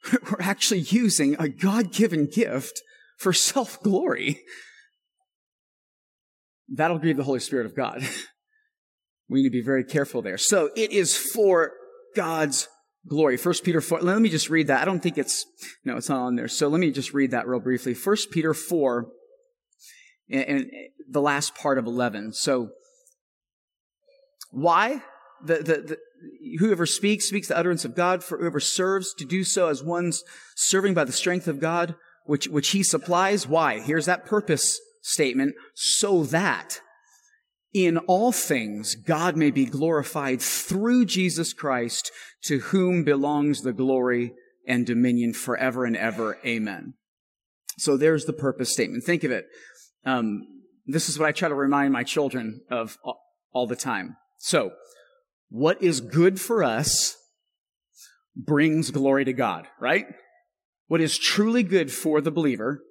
We're 0.12 0.40
actually 0.40 0.80
using 0.80 1.36
a 1.38 1.48
God 1.48 1.92
given 1.92 2.26
gift 2.26 2.80
for 3.18 3.32
self 3.32 3.80
glory 3.82 4.40
that'll 6.72 6.98
grieve 6.98 7.16
the 7.16 7.24
Holy 7.24 7.40
Spirit 7.40 7.66
of 7.66 7.76
God. 7.76 8.02
we 9.28 9.42
need 9.42 9.48
to 9.48 9.52
be 9.52 9.62
very 9.62 9.84
careful 9.84 10.22
there. 10.22 10.38
So 10.38 10.70
it 10.74 10.90
is 10.90 11.16
for 11.16 11.72
God's 12.16 12.68
glory. 13.06 13.36
First 13.36 13.64
Peter 13.64 13.80
4, 13.80 14.00
let 14.00 14.20
me 14.20 14.28
just 14.28 14.50
read 14.50 14.68
that. 14.68 14.80
I 14.80 14.84
don't 14.84 15.00
think 15.00 15.18
it's, 15.18 15.44
no, 15.84 15.96
it's 15.96 16.08
not 16.08 16.22
on 16.22 16.36
there. 16.36 16.48
So 16.48 16.68
let 16.68 16.80
me 16.80 16.90
just 16.90 17.12
read 17.12 17.30
that 17.32 17.46
real 17.46 17.60
briefly. 17.60 17.94
First 17.94 18.30
Peter 18.30 18.54
4, 18.54 19.06
and, 20.30 20.44
and 20.44 20.70
the 21.08 21.20
last 21.20 21.54
part 21.54 21.78
of 21.78 21.86
11. 21.86 22.32
So 22.32 22.70
why? 24.52 25.02
The, 25.44 25.56
the, 25.56 25.62
the, 25.62 25.98
whoever 26.60 26.86
speaks, 26.86 27.26
speaks 27.26 27.48
the 27.48 27.58
utterance 27.58 27.84
of 27.84 27.96
God, 27.96 28.22
for 28.22 28.38
whoever 28.38 28.60
serves 28.60 29.12
to 29.14 29.24
do 29.24 29.42
so 29.42 29.68
as 29.68 29.82
one's 29.82 30.22
serving 30.54 30.94
by 30.94 31.04
the 31.04 31.12
strength 31.12 31.48
of 31.48 31.58
God, 31.58 31.96
which, 32.26 32.46
which 32.46 32.70
he 32.70 32.84
supplies. 32.84 33.48
Why? 33.48 33.80
Here's 33.80 34.06
that 34.06 34.24
purpose 34.24 34.78
statement, 35.00 35.56
so 35.74 36.22
that 36.24 36.80
in 37.72 37.98
all 37.98 38.30
things 38.30 38.94
God 38.94 39.36
may 39.36 39.50
be 39.50 39.64
glorified 39.64 40.40
through 40.40 41.06
Jesus 41.06 41.52
Christ, 41.52 42.12
to 42.44 42.58
whom 42.58 43.02
belongs 43.02 43.62
the 43.62 43.72
glory 43.72 44.34
and 44.66 44.86
dominion 44.86 45.32
forever 45.32 45.84
and 45.84 45.96
ever. 45.96 46.38
Amen. 46.46 46.94
So 47.78 47.96
there's 47.96 48.26
the 48.26 48.32
purpose 48.32 48.70
statement. 48.70 49.04
Think 49.04 49.24
of 49.24 49.30
it. 49.30 49.46
Um, 50.04 50.46
this 50.86 51.08
is 51.08 51.18
what 51.18 51.28
I 51.28 51.32
try 51.32 51.48
to 51.48 51.54
remind 51.54 51.92
my 51.92 52.04
children 52.04 52.60
of 52.70 52.98
all 53.52 53.66
the 53.66 53.76
time. 53.76 54.16
So, 54.44 54.72
what 55.50 55.80
is 55.80 56.00
good 56.00 56.40
for 56.40 56.64
us 56.64 57.16
brings 58.34 58.90
glory 58.90 59.24
to 59.24 59.32
God, 59.32 59.68
right? 59.80 60.06
What 60.88 61.00
is 61.00 61.16
truly 61.16 61.62
good 61.62 61.92
for 61.92 62.20
the 62.20 62.32
believer 62.32 62.82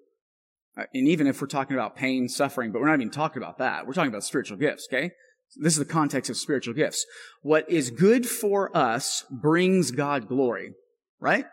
uh, 0.78 0.84
and 0.94 1.10
even 1.10 1.28
if 1.28 1.42
we're 1.42 1.48
talking 1.48 1.76
about 1.76 1.98
pain, 1.98 2.30
suffering, 2.30 2.72
but 2.72 2.80
we're 2.80 2.88
not 2.88 3.02
even 3.02 3.12
talking 3.12 3.44
about 3.44 3.58
that. 3.58 3.86
We're 3.86 3.94
talking 3.94 4.12
about 4.12 4.24
spiritual 4.24 4.58
gifts, 4.58 4.88
okay? 4.90 5.12
This 5.58 5.74
is 5.74 5.80
the 5.80 5.86
context 5.86 6.30
of 6.30 6.38
spiritual 6.38 6.74
gifts. 6.74 7.06
What 7.42 7.70
is 7.70 7.92
good 7.92 8.26
for 8.26 8.76
us 8.76 9.26
brings 9.30 9.92
God 9.92 10.30
glory, 10.30 10.72
right? 11.20 11.46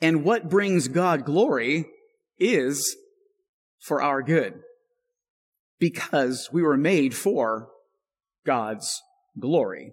And 0.00 0.22
what 0.22 0.48
brings 0.48 0.86
God 0.86 1.24
glory 1.24 1.86
is 2.38 2.96
for 3.80 4.00
our 4.00 4.22
good. 4.22 4.60
Because 5.80 6.48
we 6.52 6.62
were 6.62 6.76
made 6.76 7.16
for 7.16 7.68
God's 8.48 9.02
glory. 9.38 9.92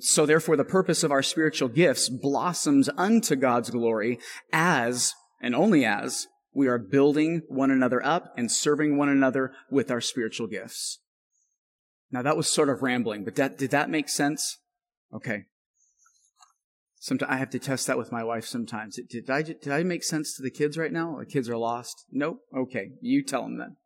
So 0.00 0.24
therefore 0.24 0.56
the 0.56 0.64
purpose 0.64 1.04
of 1.04 1.12
our 1.12 1.22
spiritual 1.22 1.68
gifts 1.68 2.08
blossoms 2.08 2.88
unto 2.96 3.36
God's 3.36 3.68
glory 3.68 4.18
as, 4.50 5.12
and 5.42 5.54
only 5.54 5.84
as, 5.84 6.26
we 6.54 6.68
are 6.68 6.78
building 6.78 7.42
one 7.48 7.70
another 7.70 8.04
up 8.04 8.32
and 8.38 8.50
serving 8.50 8.96
one 8.96 9.10
another 9.10 9.52
with 9.70 9.90
our 9.90 10.00
spiritual 10.00 10.46
gifts. 10.46 11.00
Now 12.10 12.22
that 12.22 12.36
was 12.36 12.48
sort 12.48 12.70
of 12.70 12.82
rambling, 12.82 13.24
but 13.24 13.36
that, 13.36 13.58
did 13.58 13.70
that 13.72 13.90
make 13.90 14.08
sense? 14.08 14.56
Okay. 15.14 15.44
Sometimes 16.98 17.30
I 17.30 17.36
have 17.36 17.50
to 17.50 17.58
test 17.58 17.86
that 17.86 17.98
with 17.98 18.10
my 18.10 18.24
wife 18.24 18.46
sometimes. 18.46 18.98
Did 19.08 19.28
I, 19.28 19.42
did 19.42 19.68
I 19.68 19.82
make 19.82 20.02
sense 20.02 20.34
to 20.36 20.42
the 20.42 20.50
kids 20.50 20.78
right 20.78 20.92
now? 20.92 21.18
The 21.18 21.26
kids 21.26 21.48
are 21.50 21.58
lost? 21.58 22.06
Nope. 22.10 22.38
Okay. 22.56 22.92
You 23.02 23.22
tell 23.22 23.42
them 23.42 23.58
then. 23.58 23.76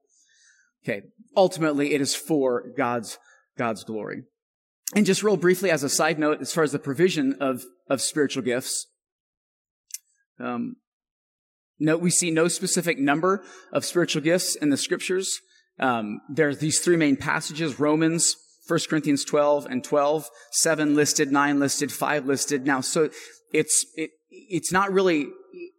Okay. 0.84 1.06
Ultimately, 1.36 1.92
it 1.94 2.00
is 2.00 2.14
for 2.14 2.64
God's, 2.76 3.18
God's 3.56 3.84
glory. 3.84 4.24
And 4.94 5.06
just 5.06 5.22
real 5.22 5.36
briefly, 5.36 5.70
as 5.70 5.82
a 5.82 5.88
side 5.88 6.18
note, 6.18 6.40
as 6.40 6.52
far 6.52 6.64
as 6.64 6.72
the 6.72 6.78
provision 6.78 7.36
of, 7.40 7.64
of 7.88 8.00
spiritual 8.00 8.42
gifts, 8.42 8.86
um, 10.38 10.76
we 11.78 12.10
see 12.10 12.30
no 12.30 12.48
specific 12.48 12.98
number 12.98 13.42
of 13.72 13.84
spiritual 13.84 14.22
gifts 14.22 14.56
in 14.56 14.70
the 14.70 14.76
scriptures. 14.76 15.40
Um, 15.78 16.20
are 16.38 16.54
these 16.54 16.80
three 16.80 16.96
main 16.96 17.16
passages, 17.16 17.80
Romans, 17.80 18.36
1 18.66 18.80
Corinthians 18.88 19.24
12 19.24 19.66
and 19.66 19.84
12, 19.84 20.28
seven 20.52 20.94
listed, 20.94 21.30
nine 21.30 21.58
listed, 21.58 21.92
five 21.92 22.26
listed. 22.26 22.64
Now, 22.64 22.80
so 22.80 23.10
it's, 23.52 23.84
it, 23.96 24.10
it's 24.30 24.72
not 24.72 24.92
really 24.92 25.26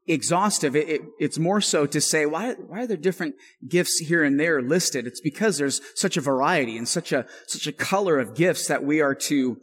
exhaustive. 0.08 0.76
It, 0.76 0.90
it, 0.90 1.02
it's 1.20 1.40
more 1.40 1.62
so 1.62 1.86
to 1.86 2.00
say, 2.00 2.26
why, 2.26 2.54
why 2.54 2.82
are 2.82 2.88
there 2.88 2.98
different 2.98 3.36
gifts 3.68 4.00
here 4.00 4.24
and 4.24 4.40
there 4.40 4.62
listed? 4.62 5.08
It's 5.08 5.22
because 5.22 5.58
there's 5.58 5.82
such 5.96 6.18
a 6.18 6.22
variety 6.22 6.78
and 6.78 6.88
such 6.88 7.12
a, 7.12 7.26
such 7.48 7.68
a 7.68 7.72
color 7.72 8.20
of 8.20 8.36
gifts 8.36 8.68
that 8.68 8.84
we 8.84 9.02
are 9.02 9.16
to, 9.16 9.58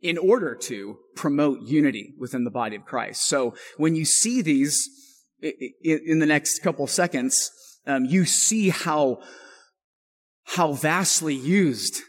in 0.00 0.16
order 0.18 0.54
to 0.54 0.96
promote 1.16 1.62
unity 1.62 2.14
within 2.18 2.44
the 2.44 2.50
body 2.50 2.76
of 2.76 2.84
Christ. 2.84 3.26
So 3.26 3.54
when 3.76 3.94
you 3.94 4.04
see 4.04 4.42
these, 4.42 4.88
in 5.82 6.18
the 6.18 6.26
next 6.26 6.60
couple 6.60 6.86
seconds, 6.86 7.50
um, 7.86 8.04
you 8.04 8.24
see 8.24 8.68
how 8.68 9.20
how 10.56 10.72
vastly 10.72 11.34
used 11.34 12.02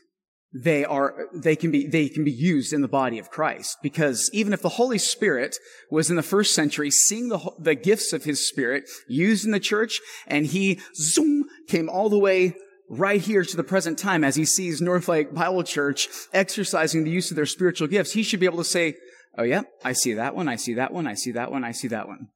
they 0.53 0.83
are 0.83 1.27
they 1.33 1.55
can 1.55 1.71
be 1.71 1.87
they 1.87 2.09
can 2.09 2.23
be 2.23 2.31
used 2.31 2.73
in 2.73 2.81
the 2.81 2.87
body 2.87 3.19
of 3.19 3.29
Christ. 3.29 3.77
Because 3.81 4.29
even 4.33 4.53
if 4.53 4.61
the 4.61 4.69
Holy 4.69 4.97
Spirit 4.97 5.57
was 5.89 6.09
in 6.09 6.17
the 6.17 6.23
first 6.23 6.53
century 6.53 6.91
seeing 6.91 7.29
the 7.29 7.39
the 7.57 7.75
gifts 7.75 8.11
of 8.11 8.25
his 8.25 8.47
spirit 8.47 8.89
used 9.07 9.45
in 9.45 9.51
the 9.51 9.59
church 9.59 10.01
and 10.27 10.45
he 10.45 10.79
zoom 10.95 11.45
came 11.67 11.89
all 11.89 12.09
the 12.09 12.19
way 12.19 12.55
right 12.89 13.21
here 13.21 13.45
to 13.45 13.55
the 13.55 13.63
present 13.63 13.97
time 13.97 14.23
as 14.23 14.35
he 14.35 14.43
sees 14.43 14.81
Northlake 14.81 15.33
Bible 15.33 15.63
Church 15.63 16.09
exercising 16.33 17.05
the 17.05 17.11
use 17.11 17.31
of 17.31 17.37
their 17.37 17.45
spiritual 17.45 17.87
gifts 17.87 18.11
he 18.11 18.23
should 18.23 18.41
be 18.41 18.45
able 18.45 18.57
to 18.57 18.65
say 18.65 18.95
oh 19.37 19.43
yeah 19.43 19.61
I 19.85 19.93
see 19.93 20.13
that 20.15 20.35
one 20.35 20.49
I 20.49 20.57
see 20.57 20.73
that 20.73 20.91
one 20.91 21.07
I 21.07 21.13
see 21.13 21.31
that 21.31 21.51
one 21.51 21.63
I 21.63 21.71
see 21.71 21.87
that 21.87 22.07
one. 22.07 22.27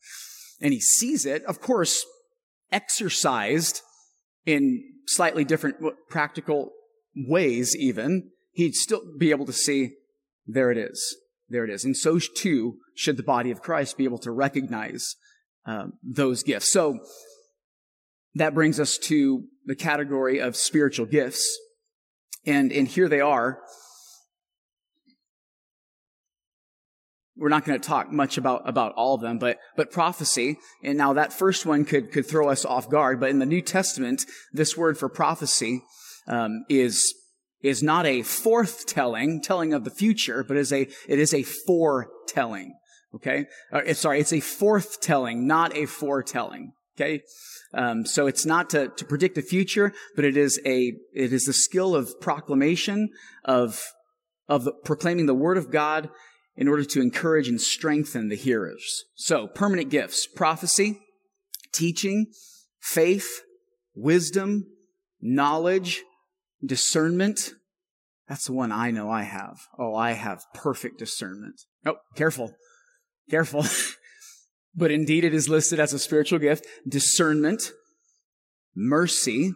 And 0.62 0.74
he 0.74 0.80
sees 0.80 1.26
it, 1.26 1.44
of 1.44 1.60
course, 1.60 2.06
exercised 2.72 3.82
in 4.46 4.84
slightly 5.08 5.44
different 5.44 5.78
practical 6.10 6.72
ways, 7.16 7.76
even, 7.76 8.32
he'd 8.52 8.76
still 8.76 9.02
be 9.18 9.32
able 9.32 9.46
to 9.46 9.54
see, 9.54 9.94
there 10.46 10.72
it 10.72 10.78
is. 10.78 11.18
There 11.50 11.64
it 11.64 11.70
is. 11.70 11.86
And 11.86 11.96
so 11.96 12.20
too 12.20 12.78
should 12.96 13.18
the 13.18 13.24
body 13.24 13.52
of 13.52 13.62
Christ 13.62 13.98
be 13.98 14.04
able 14.04 14.18
to 14.20 14.32
recognize 14.32 15.16
uh, 15.66 15.88
those 16.04 16.44
gifts. 16.44 16.72
So 16.72 17.00
that 18.34 18.54
brings 18.54 18.80
us 18.80 18.98
to 19.00 19.46
the 19.66 19.76
category 19.76 20.40
of 20.40 20.56
spiritual 20.56 21.06
gifts. 21.06 21.58
And, 22.46 22.72
and 22.72 22.88
here 22.88 23.08
they 23.08 23.22
are. 23.22 23.60
we're 27.38 27.50
not 27.50 27.66
going 27.66 27.80
to 27.80 27.88
talk 27.88 28.12
much 28.12 28.38
about, 28.38 28.68
about 28.68 28.94
all 28.94 29.16
of 29.16 29.22
them, 29.22 29.38
but, 29.38 29.58
but 29.76 29.92
prophecy. 29.92 30.58
And 30.84 30.98
now 30.98 31.14
that 31.14 31.34
first 31.34 31.66
one 31.66 31.84
could, 31.84 32.12
could 32.12 32.26
throw 32.26 32.50
us 32.50 32.64
off 32.64 32.90
guard. 32.90 33.20
But 33.20 33.30
in 33.30 33.40
the 33.40 33.46
New 33.46 33.62
Testament, 33.62 34.26
this 34.54 34.78
word 34.78 34.98
for 34.98 35.10
prophecy, 35.10 35.82
um, 36.28 36.66
is, 36.70 37.14
is 37.62 37.84
not 37.84 38.06
a 38.06 38.22
forthtelling, 38.22 39.42
telling 39.42 39.74
of 39.74 39.84
the 39.84 39.92
future, 39.92 40.44
but 40.44 40.58
is 40.58 40.72
a, 40.72 40.82
it 41.08 41.20
is 41.20 41.34
a 41.34 41.44
foretelling. 41.44 42.76
Okay? 43.16 43.46
Uh, 43.72 43.94
sorry, 43.94 44.20
it's 44.20 44.34
a 44.34 44.38
forthtelling, 44.38 45.44
not 45.44 45.76
a 45.76 45.86
foretelling. 45.86 46.74
Okay? 46.98 47.22
Um, 47.74 48.06
so 48.06 48.28
it's 48.28 48.46
not 48.46 48.70
to, 48.72 48.90
to 48.90 49.06
predict 49.06 49.36
the 49.36 49.42
future, 49.42 49.94
but 50.16 50.26
it 50.26 50.38
is 50.38 50.60
a, 50.66 50.94
it 51.14 51.34
is 51.34 51.44
the 51.44 51.54
skill 51.54 51.96
of 51.96 52.20
proclamation, 52.22 53.10
of, 53.44 53.84
of 54.48 54.64
the, 54.64 54.72
proclaiming 54.72 55.26
the 55.26 55.34
word 55.34 55.58
of 55.58 55.72
God 55.72 56.10
in 56.56 56.68
order 56.68 56.86
to 56.86 57.02
encourage 57.02 57.48
and 57.48 57.60
strengthen 57.60 58.30
the 58.30 58.36
hearers. 58.36 59.04
So, 59.16 59.48
permanent 59.48 59.90
gifts, 59.90 60.26
prophecy, 60.26 61.02
teaching, 61.74 62.28
faith, 62.80 63.42
wisdom, 63.94 64.68
knowledge, 65.22 66.04
discernment. 66.66 67.52
That's 68.28 68.46
the 68.46 68.54
one 68.54 68.72
I 68.72 68.92
know 68.92 69.10
I 69.10 69.24
have. 69.24 69.60
Oh, 69.78 69.96
I 69.96 70.12
have 70.12 70.44
perfect 70.54 70.98
discernment. 71.00 71.62
Oh, 71.86 71.98
careful. 72.16 72.54
Careful. 73.30 73.66
but 74.76 74.92
indeed 74.92 75.24
it 75.24 75.34
is 75.34 75.48
listed 75.48 75.80
as 75.80 75.94
a 75.94 76.00
spiritual 76.00 76.40
gift. 76.40 76.66
Discernment, 76.88 77.72
mercy, 78.76 79.54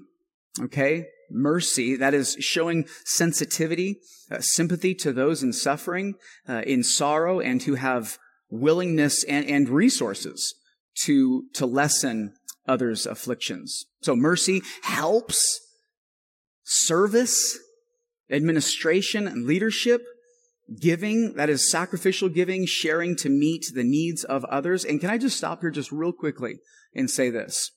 okay? 0.62 1.06
mercy, 1.32 1.96
that 1.96 2.14
is 2.14 2.36
showing 2.40 2.88
sensitivity, 3.06 4.00
uh, 4.32 4.40
sympathy 4.40 4.96
to 4.96 5.12
those 5.12 5.44
in 5.44 5.54
suffering, 5.54 6.16
uh, 6.48 6.62
in 6.66 6.84
sorrow, 6.84 7.40
and 7.40 7.64
who 7.64 7.76
have 7.76 8.18
willingness 8.50 9.24
and, 9.24 9.46
and 9.46 9.70
resources 9.70 10.56
to, 11.04 11.44
to 11.54 11.66
lessen 11.66 12.34
others' 12.68 13.06
afflictions. 13.06 13.86
So 14.02 14.16
mercy 14.16 14.62
helps, 14.84 15.60
service, 16.72 17.58
administration, 18.30 19.28
and 19.28 19.48
leadership, 19.48 20.04
giving, 20.80 21.34
that 21.34 21.50
is 21.50 21.72
sacrificial 21.72 22.30
giving, 22.30 22.68
sharing 22.68 23.16
to 23.16 23.28
meet 23.28 23.66
the 23.74 23.84
needs 23.84 24.24
of 24.24 24.46
others. 24.46 24.86
And 24.86 25.02
can 25.02 25.10
I 25.10 25.18
just 25.18 25.36
stop 25.36 25.62
here 25.62 25.72
just 25.72 25.92
real 25.92 26.12
quickly 26.12 26.60
and 26.94 27.10
say 27.10 27.32
this? 27.32 27.72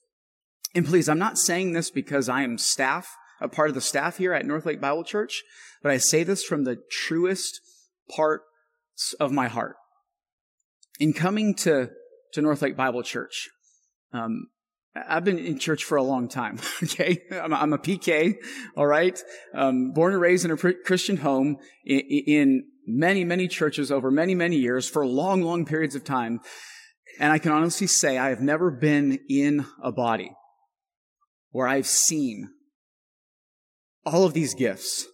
And 0.74 0.84
please, 0.84 1.08
I'm 1.08 1.18
not 1.18 1.38
saying 1.38 1.72
this 1.72 1.90
because 1.90 2.28
I 2.28 2.42
am 2.42 2.58
staff 2.58 3.16
a 3.40 3.48
part 3.48 3.70
of 3.70 3.74
the 3.74 3.80
staff 3.80 4.18
here 4.18 4.34
at 4.34 4.44
North 4.44 4.66
Lake 4.66 4.80
Bible 4.80 5.04
Church, 5.04 5.42
but 5.82 5.90
I 5.90 5.96
say 5.96 6.22
this 6.22 6.44
from 6.44 6.64
the 6.64 6.76
truest 6.90 7.60
part 8.14 8.42
of 9.18 9.32
my 9.32 9.48
heart. 9.48 9.76
In 11.00 11.14
coming 11.14 11.54
to, 11.56 11.90
to 12.34 12.42
North 12.42 12.60
Lake 12.60 12.76
Bible 12.76 13.02
Church, 13.02 13.48
um, 14.12 14.48
I've 14.94 15.24
been 15.24 15.38
in 15.38 15.58
church 15.58 15.84
for 15.84 15.96
a 15.96 16.02
long 16.02 16.28
time. 16.28 16.58
Okay, 16.82 17.22
I'm, 17.30 17.54
I'm 17.54 17.72
a 17.72 17.78
PK. 17.78 18.34
All 18.76 18.86
right, 18.86 19.18
um, 19.54 19.92
born 19.92 20.12
and 20.12 20.20
raised 20.20 20.44
in 20.44 20.50
a 20.50 20.56
Christian 20.56 21.18
home 21.18 21.58
in, 21.84 22.00
in 22.00 22.64
many, 22.86 23.24
many 23.24 23.48
churches 23.48 23.90
over 23.90 24.10
many, 24.10 24.34
many 24.34 24.56
years 24.56 24.88
for 24.88 25.06
long, 25.06 25.42
long 25.42 25.64
periods 25.64 25.94
of 25.94 26.04
time, 26.04 26.40
and 27.18 27.32
I 27.32 27.38
can 27.38 27.52
honestly 27.52 27.86
say 27.86 28.18
I 28.18 28.28
have 28.30 28.40
never 28.40 28.70
been 28.70 29.20
in 29.28 29.64
a 29.82 29.92
body 29.92 30.32
where 31.50 31.68
I've 31.68 31.86
seen 31.86 32.50
all 34.04 34.24
of 34.24 34.34
these 34.34 34.54
gifts 34.54 35.06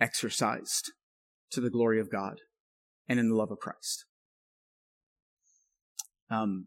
exercised 0.00 0.92
to 1.52 1.60
the 1.60 1.70
glory 1.70 2.00
of 2.00 2.10
God 2.10 2.40
and 3.08 3.18
in 3.18 3.28
the 3.28 3.36
love 3.36 3.50
of 3.50 3.58
Christ. 3.58 4.04
Um, 6.30 6.66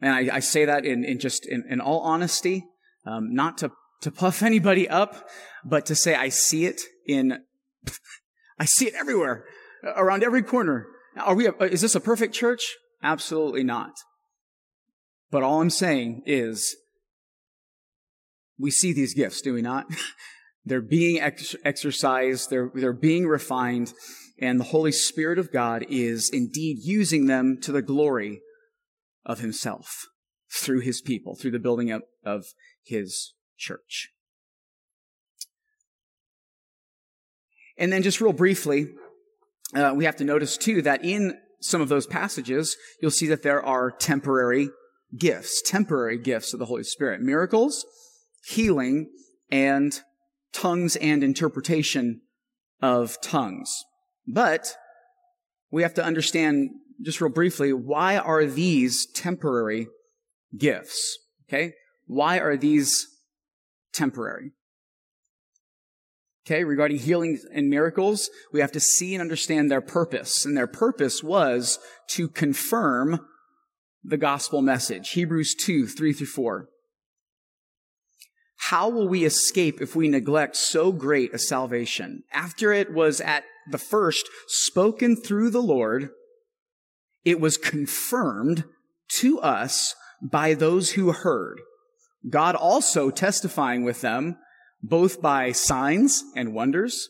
and 0.00 0.12
I, 0.14 0.36
I, 0.36 0.40
say 0.40 0.64
that 0.64 0.84
in, 0.84 1.04
in 1.04 1.18
just 1.18 1.46
in, 1.46 1.64
in, 1.68 1.80
all 1.80 2.00
honesty, 2.00 2.64
um, 3.06 3.34
not 3.34 3.58
to, 3.58 3.70
to 4.02 4.10
puff 4.10 4.42
anybody 4.42 4.88
up, 4.88 5.28
but 5.64 5.86
to 5.86 5.94
say 5.94 6.14
I 6.14 6.28
see 6.28 6.66
it 6.66 6.80
in, 7.06 7.38
I 8.58 8.64
see 8.64 8.86
it 8.86 8.94
everywhere, 8.94 9.44
around 9.84 10.22
every 10.22 10.42
corner. 10.42 10.86
Are 11.18 11.34
we, 11.34 11.46
a, 11.46 11.52
is 11.60 11.80
this 11.80 11.94
a 11.94 12.00
perfect 12.00 12.34
church? 12.34 12.76
Absolutely 13.02 13.64
not. 13.64 13.92
But 15.30 15.42
all 15.42 15.60
I'm 15.60 15.70
saying 15.70 16.22
is, 16.26 16.76
we 18.58 18.70
see 18.70 18.92
these 18.92 19.14
gifts, 19.14 19.40
do 19.40 19.54
we 19.54 19.62
not? 19.62 19.86
They're 20.64 20.82
being 20.82 21.20
ex- 21.20 21.56
exercised, 21.64 22.50
they're, 22.50 22.70
they're 22.74 22.92
being 22.92 23.26
refined, 23.26 23.94
and 24.38 24.60
the 24.60 24.64
Holy 24.64 24.92
Spirit 24.92 25.38
of 25.38 25.50
God 25.50 25.86
is 25.88 26.28
indeed 26.30 26.80
using 26.82 27.26
them 27.26 27.58
to 27.62 27.72
the 27.72 27.80
glory 27.80 28.42
of 29.24 29.40
Himself 29.40 30.06
through 30.52 30.80
His 30.80 31.00
people, 31.00 31.34
through 31.34 31.52
the 31.52 31.58
building 31.58 31.90
up 31.90 32.02
of 32.24 32.46
His 32.82 33.34
church. 33.56 34.10
And 37.76 37.92
then, 37.92 38.02
just 38.02 38.20
real 38.20 38.32
briefly, 38.32 38.88
uh, 39.74 39.92
we 39.96 40.04
have 40.04 40.16
to 40.16 40.24
notice 40.24 40.56
too 40.56 40.82
that 40.82 41.04
in 41.04 41.38
some 41.60 41.80
of 41.80 41.88
those 41.88 42.06
passages, 42.06 42.76
you'll 43.00 43.10
see 43.10 43.26
that 43.28 43.42
there 43.42 43.64
are 43.64 43.90
temporary 43.90 44.70
gifts, 45.16 45.62
temporary 45.62 46.18
gifts 46.18 46.52
of 46.52 46.58
the 46.58 46.66
Holy 46.66 46.84
Spirit 46.84 47.20
miracles, 47.20 47.84
healing, 48.44 49.10
and 49.50 50.00
tongues 50.52 50.96
and 50.96 51.22
interpretation 51.22 52.22
of 52.82 53.20
tongues. 53.20 53.84
But 54.26 54.74
we 55.70 55.82
have 55.82 55.94
to 55.94 56.04
understand 56.04 56.70
just 57.02 57.20
real 57.20 57.30
briefly, 57.30 57.72
why 57.72 58.16
are 58.16 58.46
these 58.46 59.06
temporary 59.06 59.88
gifts? 60.56 61.18
Okay? 61.48 61.72
Why 62.06 62.38
are 62.38 62.56
these 62.56 63.06
temporary? 63.92 64.52
Okay, 66.46 66.64
regarding 66.64 66.98
healings 66.98 67.44
and 67.52 67.68
miracles, 67.68 68.30
we 68.52 68.60
have 68.60 68.72
to 68.72 68.80
see 68.80 69.14
and 69.14 69.20
understand 69.20 69.70
their 69.70 69.80
purpose. 69.80 70.44
And 70.44 70.56
their 70.56 70.66
purpose 70.66 71.22
was 71.22 71.78
to 72.08 72.28
confirm 72.28 73.20
the 74.02 74.16
gospel 74.16 74.62
message. 74.62 75.10
Hebrews 75.10 75.54
2, 75.54 75.86
3 75.86 76.12
through 76.12 76.26
4. 76.26 76.68
How 78.64 78.88
will 78.88 79.08
we 79.08 79.24
escape 79.24 79.80
if 79.80 79.94
we 79.94 80.08
neglect 80.08 80.56
so 80.56 80.92
great 80.92 81.32
a 81.34 81.38
salvation? 81.38 82.22
After 82.32 82.72
it 82.72 82.92
was 82.92 83.20
at 83.20 83.44
the 83.70 83.78
first 83.78 84.28
spoken 84.48 85.16
through 85.16 85.50
the 85.50 85.62
Lord, 85.62 86.10
it 87.24 87.40
was 87.40 87.56
confirmed 87.56 88.64
to 89.16 89.40
us 89.40 89.94
by 90.22 90.54
those 90.54 90.92
who 90.92 91.12
heard. 91.12 91.60
God 92.28 92.54
also 92.54 93.10
testifying 93.10 93.84
with 93.84 94.00
them, 94.00 94.36
both 94.82 95.20
by 95.20 95.52
signs 95.52 96.22
and 96.36 96.54
wonders, 96.54 97.08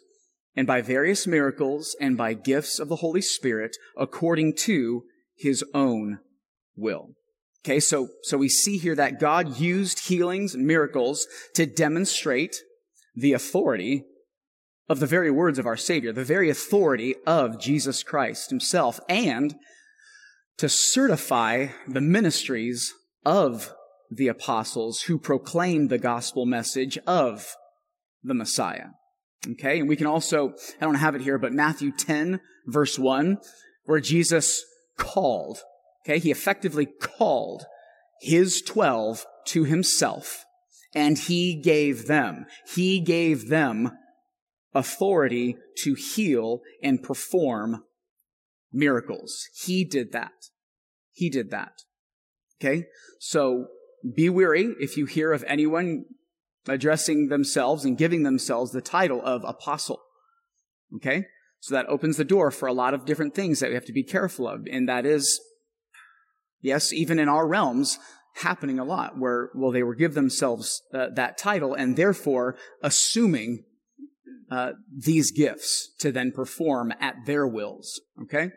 and 0.57 0.67
by 0.67 0.83
various 0.83 1.27
miracles, 1.27 1.97
and 2.01 2.17
by 2.17 2.35
gifts 2.35 2.79
of 2.79 2.89
the 2.89 2.97
Holy 2.97 3.21
Spirit, 3.21 3.77
according 3.97 4.55
to 4.57 5.05
his 5.37 5.65
own 5.75 6.19
will. 6.77 7.11
Okay, 7.65 7.81
so, 7.81 8.09
so 8.23 8.39
we 8.39 8.49
see 8.49 8.79
here 8.79 8.95
that 8.95 9.21
God 9.21 9.59
used 9.59 10.07
healings 10.07 10.55
and 10.55 10.67
miracles 10.67 11.27
to 11.55 11.67
demonstrate 11.67 12.57
the 13.15 13.33
authority 13.33 14.05
of 14.89 14.99
the 14.99 15.07
very 15.07 15.31
words 15.31 15.59
of 15.59 15.67
our 15.67 15.77
Savior, 15.77 16.13
the 16.13 16.25
very 16.25 16.51
authority 16.51 17.15
of 17.27 17.61
Jesus 17.61 18.03
Christ 18.03 18.51
himself, 18.51 18.99
and 19.09 19.55
to 20.61 20.69
certify 20.69 21.69
the 21.89 22.03
ministries 22.03 22.93
of 23.25 23.73
the 24.11 24.29
apostles 24.29 25.03
who 25.03 25.17
proclaimed 25.17 25.89
the 25.89 25.97
gospel 25.97 26.45
message 26.45 26.99
of 27.07 27.57
the 28.23 28.35
Messiah. 28.35 28.89
Okay, 29.53 29.81
and 29.81 29.89
we 29.89 29.97
can 29.97 30.07
also, 30.07 30.53
I 30.79 30.85
don't 30.85 30.97
have 30.97 31.15
it 31.15 31.23
here, 31.23 31.39
but 31.39 31.55
Matthew 31.55 31.93
10 31.93 32.43
verse 32.67 32.99
1, 32.99 33.39
where 33.85 34.01
Jesus 34.01 34.63
called 34.99 35.61
Okay, 36.05 36.19
he 36.19 36.31
effectively 36.31 36.87
called 36.87 37.65
his 38.21 38.61
12 38.61 39.25
to 39.47 39.65
himself 39.65 40.45
and 40.95 41.19
he 41.19 41.55
gave 41.55 42.07
them, 42.07 42.45
he 42.75 43.01
gave 43.01 43.49
them 43.49 43.93
authority 44.75 45.57
to 45.79 45.95
heal 45.95 46.61
and 46.83 47.03
perform 47.03 47.83
miracles. 48.73 49.49
He 49.55 49.85
did 49.85 50.13
that. 50.13 50.49
He 51.13 51.31
did 51.31 51.51
that. 51.51 51.83
Okay? 52.61 52.87
So 53.19 53.67
be 54.15 54.29
weary 54.29 54.75
if 54.81 54.97
you 54.97 55.07
hear 55.07 55.33
of 55.33 55.45
anyone 55.47 56.05
addressing 56.69 57.29
themselves 57.29 57.85
and 57.85 57.99
giving 57.99 58.23
themselves 58.23 58.73
the 58.73 58.81
title 58.81 59.21
of 59.25 59.45
apostle. 59.45 60.01
Okay? 60.97 61.25
So 61.61 61.75
that 61.75 61.87
opens 61.89 62.17
the 62.17 62.25
door 62.25 62.51
for 62.51 62.67
a 62.67 62.73
lot 62.73 62.95
of 62.95 63.05
different 63.05 63.35
things 63.35 63.61
that 63.61 63.69
we 63.69 63.75
have 63.75 63.85
to 63.87 63.93
be 63.93 64.03
careful 64.03 64.49
of. 64.49 64.67
And 64.71 64.89
that 64.89 65.05
is 65.05 65.41
Yes, 66.63 66.93
even 66.93 67.19
in 67.19 67.29
our 67.29 67.47
realms, 67.47 67.99
happening 68.37 68.79
a 68.79 68.85
lot 68.85 69.19
where, 69.19 69.51
well, 69.55 69.73
they 69.73 69.83
will 69.83 69.95
give 69.95 70.15
themselves 70.15 70.83
uh, 70.95 71.07
that 71.15 71.39
title 71.39 71.75
and 71.75 71.97
therefore 71.97 72.57
assuming 72.83 73.65
uh, 74.51 74.73
these 74.93 75.31
gifts 75.31 75.93
to 75.99 76.11
then 76.11 76.33
perform 76.33 76.93
at 77.01 77.15
their 77.27 77.47
wills. 77.47 78.01
Okay? 78.23 78.51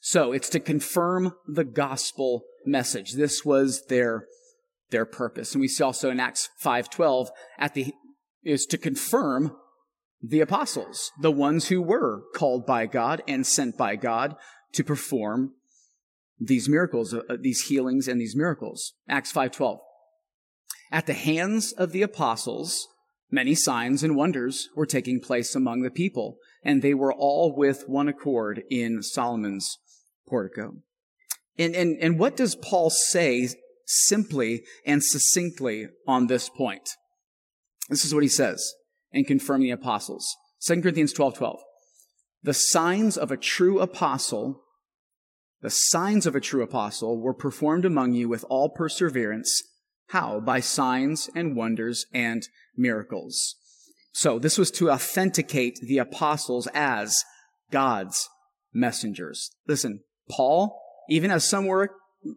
So 0.00 0.32
it's 0.32 0.48
to 0.50 0.60
confirm 0.60 1.34
the 1.46 1.64
gospel 1.64 2.44
message. 2.64 3.12
This 3.12 3.44
was 3.44 3.84
their, 3.86 4.26
their 4.90 5.04
purpose. 5.04 5.52
And 5.52 5.60
we 5.60 5.68
see 5.68 5.84
also 5.84 6.10
in 6.10 6.20
Acts 6.20 6.48
5.12 6.62 7.28
at 7.58 7.74
the, 7.74 7.92
is 8.42 8.66
to 8.66 8.78
confirm 8.78 9.56
the 10.22 10.40
apostles, 10.40 11.12
the 11.20 11.30
ones 11.30 11.68
who 11.68 11.82
were 11.82 12.22
called 12.34 12.64
by 12.64 12.86
God 12.86 13.22
and 13.28 13.46
sent 13.46 13.76
by 13.76 13.96
God 13.96 14.34
to 14.72 14.82
perform 14.82 15.52
these 16.40 16.68
miracles, 16.68 17.14
uh, 17.14 17.36
these 17.38 17.66
healings 17.66 18.08
and 18.08 18.20
these 18.20 18.34
miracles. 18.34 18.94
Acts 19.08 19.32
5.12. 19.32 19.78
At 20.90 21.06
the 21.06 21.14
hands 21.14 21.72
of 21.72 21.92
the 21.92 22.02
apostles, 22.02 22.88
Many 23.34 23.56
signs 23.56 24.04
and 24.04 24.14
wonders 24.14 24.68
were 24.76 24.86
taking 24.86 25.18
place 25.18 25.56
among 25.56 25.82
the 25.82 25.90
people, 25.90 26.36
and 26.62 26.80
they 26.80 26.94
were 26.94 27.12
all 27.12 27.52
with 27.52 27.88
one 27.88 28.06
accord 28.06 28.62
in 28.70 29.02
Solomon's 29.02 29.76
portico. 30.28 30.76
And, 31.58 31.74
and, 31.74 31.98
and 32.00 32.16
what 32.16 32.36
does 32.36 32.54
Paul 32.54 32.90
say 32.90 33.48
simply 33.86 34.62
and 34.86 35.02
succinctly 35.02 35.88
on 36.06 36.28
this 36.28 36.48
point? 36.48 36.90
This 37.88 38.04
is 38.04 38.14
what 38.14 38.22
he 38.22 38.28
says 38.28 38.72
in 39.10 39.24
confirming 39.24 39.66
the 39.66 39.72
apostles. 39.72 40.36
2 40.64 40.80
Corinthians 40.80 41.12
12 41.12 41.34
12. 41.34 41.58
The 42.44 42.54
signs 42.54 43.18
of 43.18 43.32
a 43.32 43.36
true 43.36 43.80
apostle, 43.80 44.62
the 45.60 45.70
signs 45.70 46.24
of 46.24 46.36
a 46.36 46.40
true 46.40 46.62
apostle 46.62 47.20
were 47.20 47.34
performed 47.34 47.84
among 47.84 48.12
you 48.12 48.28
with 48.28 48.44
all 48.48 48.68
perseverance 48.68 49.60
how? 50.14 50.38
By 50.38 50.60
signs 50.60 51.28
and 51.34 51.56
wonders 51.56 52.06
and 52.14 52.48
miracles. 52.76 53.56
So 54.12 54.38
this 54.38 54.56
was 54.56 54.70
to 54.72 54.90
authenticate 54.92 55.80
the 55.82 55.98
apostles 55.98 56.68
as 56.72 57.24
God's 57.72 58.28
messengers. 58.72 59.50
Listen, 59.66 60.04
Paul, 60.30 60.80
even 61.10 61.32
as 61.32 61.48
some 61.48 61.66
were, 61.66 61.90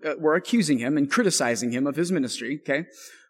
uh, 0.04 0.16
were 0.18 0.34
accusing 0.34 0.80
him 0.80 0.98
and 0.98 1.10
criticizing 1.10 1.72
him 1.72 1.86
of 1.86 1.96
his 1.96 2.12
ministry, 2.12 2.60
okay, 2.64 2.86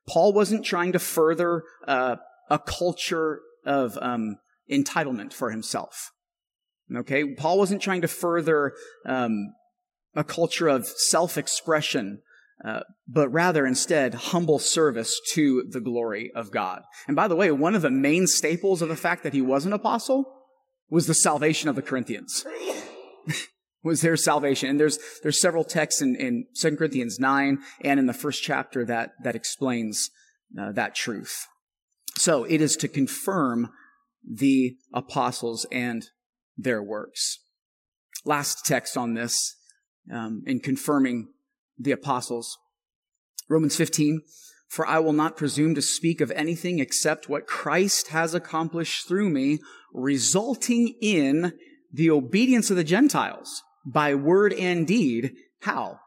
Paul 0.08 0.32
wasn't 0.32 0.66
trying 0.66 0.94
to 0.94 1.00
further 1.00 1.64
uh, 1.86 2.16
a 2.50 2.58
culture 2.58 3.42
of 3.66 3.98
um, 4.02 4.38
entitlement 4.72 5.34
for 5.34 5.52
himself. 5.52 6.12
Okay, 6.96 7.36
Paul 7.36 7.58
wasn't 7.58 7.82
trying 7.82 8.00
to 8.02 8.08
further 8.08 8.72
um, 9.06 9.54
a 10.16 10.24
culture 10.24 10.70
of 10.70 10.88
self-expression 10.88 12.22
uh, 12.66 12.82
but 13.08 13.30
rather 13.30 13.66
instead 13.66 14.14
humble 14.14 14.60
service 14.60 15.20
to 15.34 15.64
the 15.70 15.82
glory 15.82 16.32
of 16.36 16.52
God. 16.52 16.82
And 17.08 17.16
by 17.16 17.28
the 17.28 17.36
way, 17.36 17.52
one 17.52 17.76
of 17.76 17.82
the 17.82 17.92
main 17.92 18.28
staples 18.28 18.82
of 18.82 18.90
the 18.90 18.96
fact 18.96 19.24
that 19.24 19.34
he 19.34 19.42
was 19.42 19.66
an 19.66 19.74
apostle 19.74 20.34
was 20.90 21.08
the 21.08 21.14
salvation 21.14 21.70
of 21.70 21.76
the 21.76 21.82
Corinthians. 21.82 22.46
was 23.84 24.02
their 24.02 24.18
salvation. 24.18 24.70
And 24.70 24.80
there's, 24.80 25.00
there's 25.24 25.40
several 25.40 25.64
texts 25.64 26.02
in, 26.02 26.16
in 26.16 26.46
2 26.60 26.76
Corinthians 26.78 27.20
9 27.20 27.60
and 27.84 28.00
in 28.00 28.06
the 28.06 28.14
first 28.14 28.44
chapter 28.44 28.86
that, 28.86 29.12
that 29.24 29.36
explains 29.36 30.10
uh, 30.60 30.72
that 30.74 30.96
truth. 30.96 31.48
So 32.16 32.44
it 32.44 32.62
is 32.62 32.76
to 32.78 32.88
confirm 32.88 33.70
the 34.28 34.78
apostles 34.94 35.66
and 35.72 36.10
their 36.58 36.82
works. 36.82 37.40
Last 38.26 38.66
text 38.66 38.98
on 38.98 39.14
this, 39.14 39.56
um, 40.12 40.44
in 40.46 40.60
confirming 40.60 41.30
the 41.78 41.92
apostles. 41.92 42.58
Romans 43.50 43.76
15, 43.76 44.22
for 44.68 44.86
I 44.86 45.00
will 45.00 45.14
not 45.14 45.38
presume 45.38 45.76
to 45.76 45.82
speak 45.82 46.20
of 46.20 46.32
anything 46.32 46.80
except 46.80 47.30
what 47.30 47.48
Christ 47.48 48.10
has 48.10 48.34
accomplished 48.34 49.08
through 49.08 49.30
me, 49.30 49.60
resulting 49.94 50.96
in 51.02 51.54
the 51.92 52.12
obedience 52.12 52.70
of 52.70 52.78
the 52.78 52.84
Gentiles 52.84 53.64
by 53.86 54.14
word 54.14 54.54
and 54.54 54.86
deed. 54.86 55.34
How? 55.62 56.00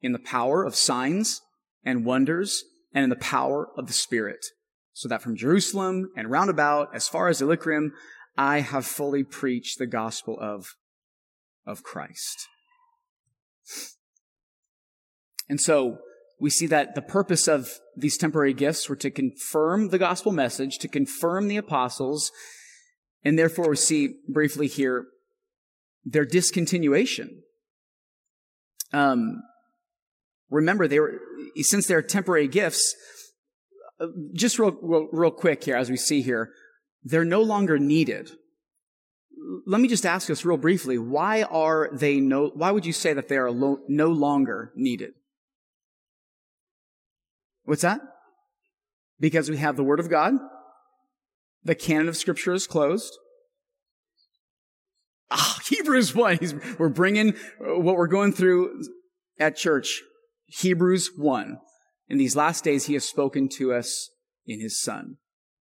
In 0.00 0.12
the 0.12 0.18
power 0.18 0.64
of 0.64 0.74
signs 0.74 1.42
and 1.84 2.06
wonders 2.06 2.64
and 2.94 3.04
in 3.04 3.10
the 3.10 3.16
power 3.16 3.68
of 3.76 3.86
the 3.86 3.92
Spirit. 3.92 4.46
So 4.92 5.08
that 5.08 5.22
from 5.22 5.36
Jerusalem 5.36 6.10
and 6.16 6.30
roundabout, 6.30 6.94
as 6.94 7.08
far 7.08 7.28
as 7.28 7.40
Illyricum, 7.40 7.92
I 8.36 8.60
have 8.60 8.86
fully 8.86 9.22
preached 9.22 9.78
the 9.78 9.86
gospel 9.86 10.38
of, 10.40 10.76
of 11.66 11.82
Christ. 11.82 12.48
And 15.50 15.60
so 15.60 15.98
we 16.38 16.48
see 16.48 16.66
that 16.68 16.94
the 16.94 17.02
purpose 17.02 17.48
of 17.48 17.80
these 17.96 18.16
temporary 18.16 18.54
gifts 18.54 18.88
were 18.88 18.96
to 18.96 19.10
confirm 19.10 19.88
the 19.88 19.98
gospel 19.98 20.30
message, 20.30 20.78
to 20.78 20.88
confirm 20.88 21.48
the 21.48 21.56
apostles, 21.56 22.30
and 23.24 23.36
therefore 23.36 23.68
we 23.68 23.76
see 23.76 24.14
briefly 24.28 24.68
here 24.68 25.06
their 26.04 26.24
discontinuation. 26.24 27.28
Um, 28.92 29.42
remember, 30.50 30.86
they 30.86 31.00
were 31.00 31.20
since 31.56 31.88
they're 31.88 32.00
temporary 32.00 32.46
gifts. 32.46 32.94
Uh, 33.98 34.06
just 34.32 34.58
real, 34.58 34.78
real, 34.80 35.08
real 35.12 35.30
quick 35.32 35.64
here, 35.64 35.76
as 35.76 35.90
we 35.90 35.96
see 35.96 36.22
here, 36.22 36.52
they're 37.02 37.24
no 37.24 37.42
longer 37.42 37.76
needed. 37.76 38.30
Let 39.66 39.80
me 39.80 39.88
just 39.88 40.06
ask 40.06 40.30
us 40.30 40.44
real 40.44 40.56
briefly: 40.56 40.96
Why 40.96 41.42
are 41.42 41.90
they 41.92 42.20
no? 42.20 42.52
Why 42.54 42.70
would 42.70 42.86
you 42.86 42.92
say 42.92 43.12
that 43.12 43.26
they 43.26 43.36
are 43.36 43.50
lo- 43.50 43.80
no 43.88 44.08
longer 44.08 44.72
needed? 44.76 45.14
What's 47.70 47.82
that? 47.82 48.00
Because 49.20 49.48
we 49.48 49.56
have 49.58 49.76
the 49.76 49.84
Word 49.84 50.00
of 50.00 50.10
God. 50.10 50.34
The 51.62 51.76
canon 51.76 52.08
of 52.08 52.16
Scripture 52.16 52.52
is 52.52 52.66
closed. 52.66 53.16
Ah, 55.30 55.60
Hebrews 55.68 56.12
1. 56.12 56.38
He's, 56.38 56.54
we're 56.80 56.88
bringing 56.88 57.34
what 57.60 57.94
we're 57.94 58.08
going 58.08 58.32
through 58.32 58.82
at 59.38 59.54
church. 59.54 60.02
Hebrews 60.46 61.12
1. 61.16 61.58
In 62.08 62.18
these 62.18 62.34
last 62.34 62.64
days, 62.64 62.86
He 62.86 62.94
has 62.94 63.08
spoken 63.08 63.48
to 63.58 63.72
us 63.72 64.10
in 64.44 64.60
His 64.60 64.82
Son. 64.82 65.18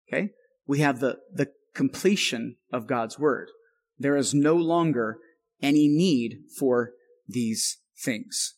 Okay? 0.07 0.29
We 0.67 0.81
have 0.81 0.99
the, 0.99 1.17
the 1.33 1.47
completion 1.73 2.57
of 2.71 2.85
God's 2.85 3.17
Word. 3.17 3.49
There 3.97 4.15
is 4.15 4.31
no 4.31 4.53
longer 4.53 5.17
any 5.59 5.87
need 5.87 6.41
for 6.59 6.91
these 7.27 7.79
things. 7.97 8.53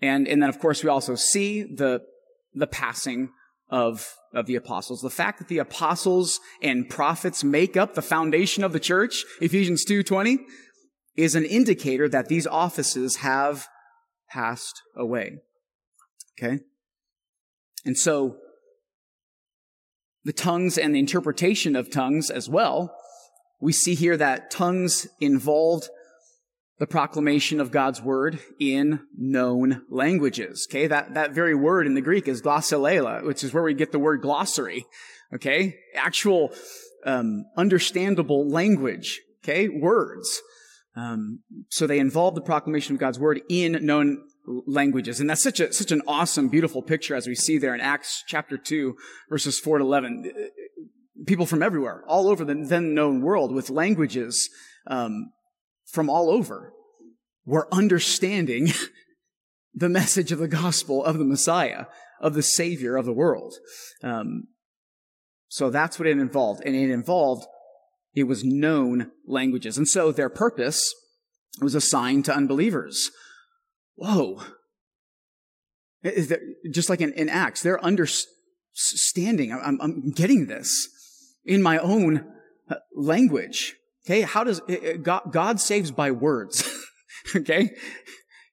And, 0.00 0.28
and 0.28 0.40
then, 0.40 0.48
of 0.48 0.60
course, 0.60 0.84
we 0.84 0.90
also 0.90 1.16
see 1.16 1.64
the 1.64 2.02
the 2.54 2.66
passing 2.66 3.30
of, 3.68 4.14
of 4.32 4.46
the 4.46 4.54
apostles. 4.54 5.00
The 5.00 5.10
fact 5.10 5.38
that 5.38 5.48
the 5.48 5.58
apostles 5.58 6.40
and 6.62 6.88
prophets 6.88 7.42
make 7.42 7.76
up 7.76 7.94
the 7.94 8.02
foundation 8.02 8.62
of 8.62 8.72
the 8.72 8.80
church, 8.80 9.24
Ephesians 9.40 9.84
2.20, 9.84 10.38
is 11.16 11.34
an 11.34 11.44
indicator 11.44 12.08
that 12.08 12.28
these 12.28 12.46
offices 12.46 13.16
have 13.16 13.66
passed 14.28 14.82
away. 14.96 15.38
Okay? 16.38 16.60
And 17.84 17.96
so, 17.96 18.36
the 20.24 20.32
tongues 20.32 20.78
and 20.78 20.94
the 20.94 20.98
interpretation 20.98 21.76
of 21.76 21.90
tongues 21.90 22.30
as 22.30 22.48
well, 22.48 22.96
we 23.60 23.72
see 23.72 23.94
here 23.94 24.16
that 24.16 24.50
tongues 24.50 25.06
involved 25.20 25.88
the 26.78 26.86
proclamation 26.86 27.60
of 27.60 27.70
God's 27.70 28.02
word 28.02 28.40
in 28.58 29.00
known 29.16 29.82
languages. 29.88 30.66
Okay, 30.70 30.86
that, 30.86 31.14
that 31.14 31.32
very 31.32 31.54
word 31.54 31.86
in 31.86 31.94
the 31.94 32.00
Greek 32.00 32.26
is 32.26 32.42
glossolalia, 32.42 33.24
which 33.24 33.44
is 33.44 33.52
where 33.54 33.62
we 33.62 33.74
get 33.74 33.92
the 33.92 33.98
word 33.98 34.22
glossary. 34.22 34.84
Okay, 35.32 35.76
actual 35.94 36.52
um, 37.04 37.44
understandable 37.56 38.48
language. 38.48 39.20
Okay, 39.42 39.68
words. 39.68 40.42
Um, 40.96 41.40
so 41.70 41.86
they 41.86 41.98
involve 41.98 42.34
the 42.34 42.40
proclamation 42.40 42.94
of 42.94 43.00
God's 43.00 43.18
word 43.18 43.40
in 43.48 43.84
known 43.84 44.24
languages, 44.66 45.20
and 45.20 45.28
that's 45.28 45.42
such 45.42 45.58
a 45.58 45.72
such 45.72 45.90
an 45.90 46.02
awesome, 46.06 46.48
beautiful 46.48 46.82
picture 46.82 47.14
as 47.14 47.26
we 47.26 47.34
see 47.34 47.58
there 47.58 47.74
in 47.74 47.80
Acts 47.80 48.22
chapter 48.26 48.56
two, 48.56 48.96
verses 49.28 49.58
four 49.58 49.78
to 49.78 49.84
eleven. 49.84 50.32
People 51.26 51.46
from 51.46 51.62
everywhere, 51.62 52.04
all 52.06 52.28
over 52.28 52.44
the 52.44 52.54
then 52.54 52.94
known 52.94 53.22
world, 53.22 53.52
with 53.52 53.70
languages 53.70 54.50
um, 54.86 55.32
from 55.86 56.08
all 56.08 56.30
over 56.30 56.72
were 57.46 57.68
understanding 57.72 58.72
the 59.74 59.88
message 59.88 60.32
of 60.32 60.38
the 60.38 60.48
gospel 60.48 61.04
of 61.04 61.18
the 61.18 61.24
Messiah, 61.24 61.86
of 62.20 62.34
the 62.34 62.42
Savior 62.42 62.96
of 62.96 63.04
the 63.04 63.12
world. 63.12 63.54
Um, 64.02 64.48
so 65.48 65.70
that's 65.70 65.98
what 65.98 66.08
it 66.08 66.18
involved. 66.18 66.62
And 66.64 66.74
it 66.74 66.90
involved, 66.90 67.46
it 68.14 68.24
was 68.24 68.44
known 68.44 69.10
languages. 69.26 69.78
And 69.78 69.88
so 69.88 70.10
their 70.10 70.28
purpose 70.28 70.92
was 71.60 71.74
assigned 71.74 72.24
to 72.24 72.34
unbelievers. 72.34 73.10
Whoa. 73.96 74.42
Just 76.70 76.90
like 76.90 77.00
in, 77.00 77.12
in 77.12 77.28
Acts, 77.28 77.62
they're 77.62 77.82
understanding. 77.82 79.52
I'm, 79.52 79.78
I'm 79.80 80.10
getting 80.10 80.46
this 80.46 80.88
in 81.44 81.62
my 81.62 81.78
own 81.78 82.26
uh, 82.68 82.76
language. 82.94 83.76
Okay, 84.06 84.22
how 84.22 84.44
does 84.44 84.60
eh, 84.68 84.76
eh, 84.82 84.96
God, 84.96 85.32
God 85.32 85.60
saves 85.60 85.90
by 85.90 86.10
words? 86.10 86.68
okay? 87.36 87.70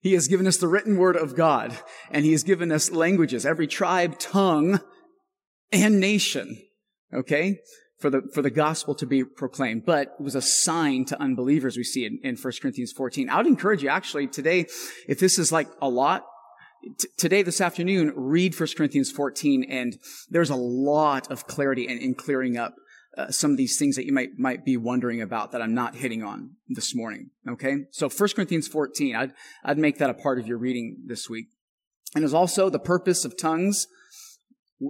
He 0.02 0.14
has 0.14 0.28
given 0.28 0.48
us 0.48 0.58
the 0.58 0.68
written 0.68 0.98
word 0.98 1.16
of 1.16 1.36
God, 1.36 1.78
and 2.10 2.26
He 2.26 2.32
has 2.32 2.44
given 2.44 2.72
us 2.72 2.92
languages, 2.92 3.46
every 3.46 3.68
tribe, 3.68 4.18
tongue, 4.18 4.80
and 5.72 6.00
nation. 6.00 6.58
Okay? 7.14 7.60
for 8.02 8.10
the, 8.10 8.22
for 8.34 8.42
the 8.42 8.50
gospel 8.50 8.96
to 8.96 9.06
be 9.06 9.24
proclaimed, 9.24 9.86
but 9.86 10.16
it 10.20 10.24
was 10.24 10.36
a 10.36 10.42
sign 10.42 11.06
to 11.06 11.22
unbelievers 11.22 11.78
we 11.78 11.84
see 11.84 12.06
in, 12.06 12.20
in 12.24 12.36
1 12.36 12.54
Corinthians 12.62 12.92
14. 12.92 13.30
I 13.30 13.38
would 13.38 13.48
encourage 13.48 13.84
you 13.84 13.90
actually 13.90 14.28
today, 14.28 14.66
if 15.08 15.20
this 15.20 15.38
is 15.38 15.52
like 15.52 15.68
a 15.82 15.88
lot, 15.88 16.26
today, 17.18 17.44
this 17.44 17.62
afternoon, 17.62 18.12
read 18.16 18.60
1 18.60 18.70
Corinthians 18.76 19.12
14 19.12 19.64
and 19.70 19.98
there's 20.30 20.50
a 20.50 20.56
lot 20.56 21.32
of 21.32 21.46
clarity 21.46 21.88
in, 21.88 22.00
in 22.00 22.16
clearing 22.16 22.58
up 22.58 22.74
uh, 23.18 23.30
some 23.30 23.52
of 23.52 23.58
these 23.58 23.78
things 23.78 23.96
that 23.96 24.06
you 24.06 24.14
might, 24.14 24.38
might 24.38 24.64
be 24.64 24.78
wondering 24.78 25.22
about 25.22 25.52
that 25.52 25.62
I'm 25.62 25.74
not 25.74 25.96
hitting 25.96 26.24
on 26.24 26.52
this 26.70 26.96
morning. 26.96 27.32
Okay. 27.48 27.86
So 27.92 28.10
1 28.10 28.30
Corinthians 28.36 28.68
14, 28.68 29.16
I'd, 29.16 29.34
I'd 29.64 29.78
make 29.78 29.98
that 29.98 30.10
a 30.10 30.14
part 30.14 30.40
of 30.40 30.48
your 30.48 30.58
reading 30.58 31.04
this 31.06 31.30
week. 31.30 31.48
And 32.16 32.24
is 32.24 32.34
also 32.34 32.70
the 32.70 32.80
purpose 32.80 33.24
of 33.26 33.38
tongues 33.38 33.88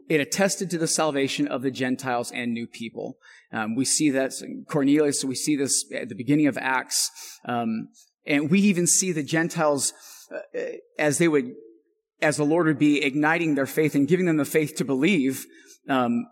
it 0.07 0.21
attested 0.21 0.69
to 0.69 0.77
the 0.77 0.87
salvation 0.87 1.47
of 1.47 1.61
the 1.61 1.71
Gentiles 1.71 2.31
and 2.31 2.53
new 2.53 2.67
people. 2.67 3.17
Um, 3.51 3.75
we 3.75 3.85
see 3.85 4.09
that 4.11 4.31
Cornelius, 4.67 5.25
we 5.25 5.35
see 5.35 5.55
this 5.55 5.85
at 5.93 6.09
the 6.09 6.15
beginning 6.15 6.47
of 6.47 6.57
Acts. 6.57 7.11
Um, 7.45 7.89
and 8.25 8.49
we 8.49 8.61
even 8.61 8.87
see 8.87 9.11
the 9.11 9.23
Gentiles 9.23 9.93
uh, 10.33 10.61
as 10.97 11.17
they 11.17 11.27
would, 11.27 11.53
as 12.21 12.37
the 12.37 12.45
Lord 12.45 12.67
would 12.67 12.79
be 12.79 13.03
igniting 13.03 13.55
their 13.55 13.65
faith 13.65 13.95
and 13.95 14.07
giving 14.07 14.25
them 14.25 14.37
the 14.37 14.45
faith 14.45 14.75
to 14.75 14.85
believe, 14.85 15.45
um, 15.89 16.25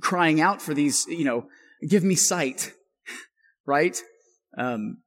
crying 0.00 0.40
out 0.40 0.62
for 0.62 0.74
these, 0.74 1.06
you 1.08 1.24
know, 1.24 1.48
give 1.86 2.04
me 2.04 2.14
sight, 2.14 2.72
right? 3.66 4.00
Um, 4.56 4.98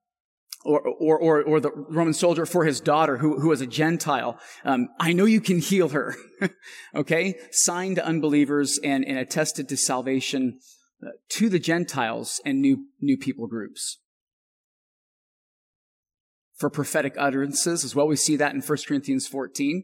or, 0.66 0.82
or, 0.82 1.20
or, 1.20 1.44
or, 1.44 1.60
the 1.62 1.72
Roman 1.72 2.14
soldier 2.14 2.46
for 2.46 2.66
his 2.66 2.82
daughter 2.82 3.18
who, 3.18 3.40
who 3.40 3.50
was 3.50 3.62
a 3.62 3.68
Gentile. 3.68 4.38
Um, 4.66 4.90
I 5.00 5.14
know 5.14 5.24
you 5.24 5.40
can 5.40 5.60
heal 5.60 5.90
her. 5.90 6.16
okay? 6.96 7.36
Signed 7.52 7.96
to 7.96 8.06
unbelievers 8.06 8.78
and, 8.84 9.06
and 9.06 9.18
attested 9.18 9.70
to 9.70 9.78
salvation 9.78 10.60
uh, 11.02 11.12
to 11.30 11.48
the 11.48 11.60
Gentiles 11.60 12.42
and 12.44 12.62
new, 12.62 12.88
new 13.00 13.18
people 13.18 13.48
groups. 13.48 14.00
For 16.58 16.70
prophetic 16.70 17.14
utterances 17.18 17.86
as 17.86 17.96
well. 17.96 18.08
We 18.08 18.18
see 18.18 18.36
that 18.36 18.54
in 18.54 18.62
1 18.62 18.78
Corinthians 18.88 19.28
14. 19.28 19.84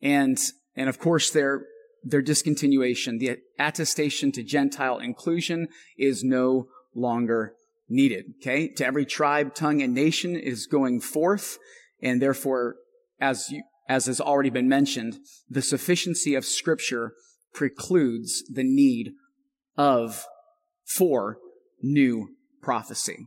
And, 0.00 0.38
and 0.74 0.88
of 0.88 0.98
course 0.98 1.30
their, 1.30 1.66
their 2.06 2.22
discontinuation, 2.22 3.18
the 3.18 3.38
attestation 3.58 4.30
to 4.32 4.42
Gentile 4.42 4.98
inclusion 4.98 5.68
is 5.98 6.22
no 6.22 6.68
longer 6.94 7.54
needed. 7.88 8.26
Okay. 8.40 8.68
To 8.68 8.86
every 8.86 9.04
tribe, 9.04 9.54
tongue, 9.54 9.82
and 9.82 9.94
nation 9.94 10.36
is 10.36 10.66
going 10.66 11.00
forth. 11.00 11.58
And 12.00 12.22
therefore, 12.22 12.76
as 13.20 13.50
you, 13.50 13.62
as 13.88 14.06
has 14.06 14.20
already 14.20 14.50
been 14.50 14.68
mentioned, 14.68 15.18
the 15.48 15.62
sufficiency 15.62 16.34
of 16.34 16.44
scripture 16.44 17.12
precludes 17.52 18.44
the 18.52 18.64
need 18.64 19.12
of 19.76 20.26
for 20.84 21.38
new 21.82 22.28
prophecy. 22.62 23.26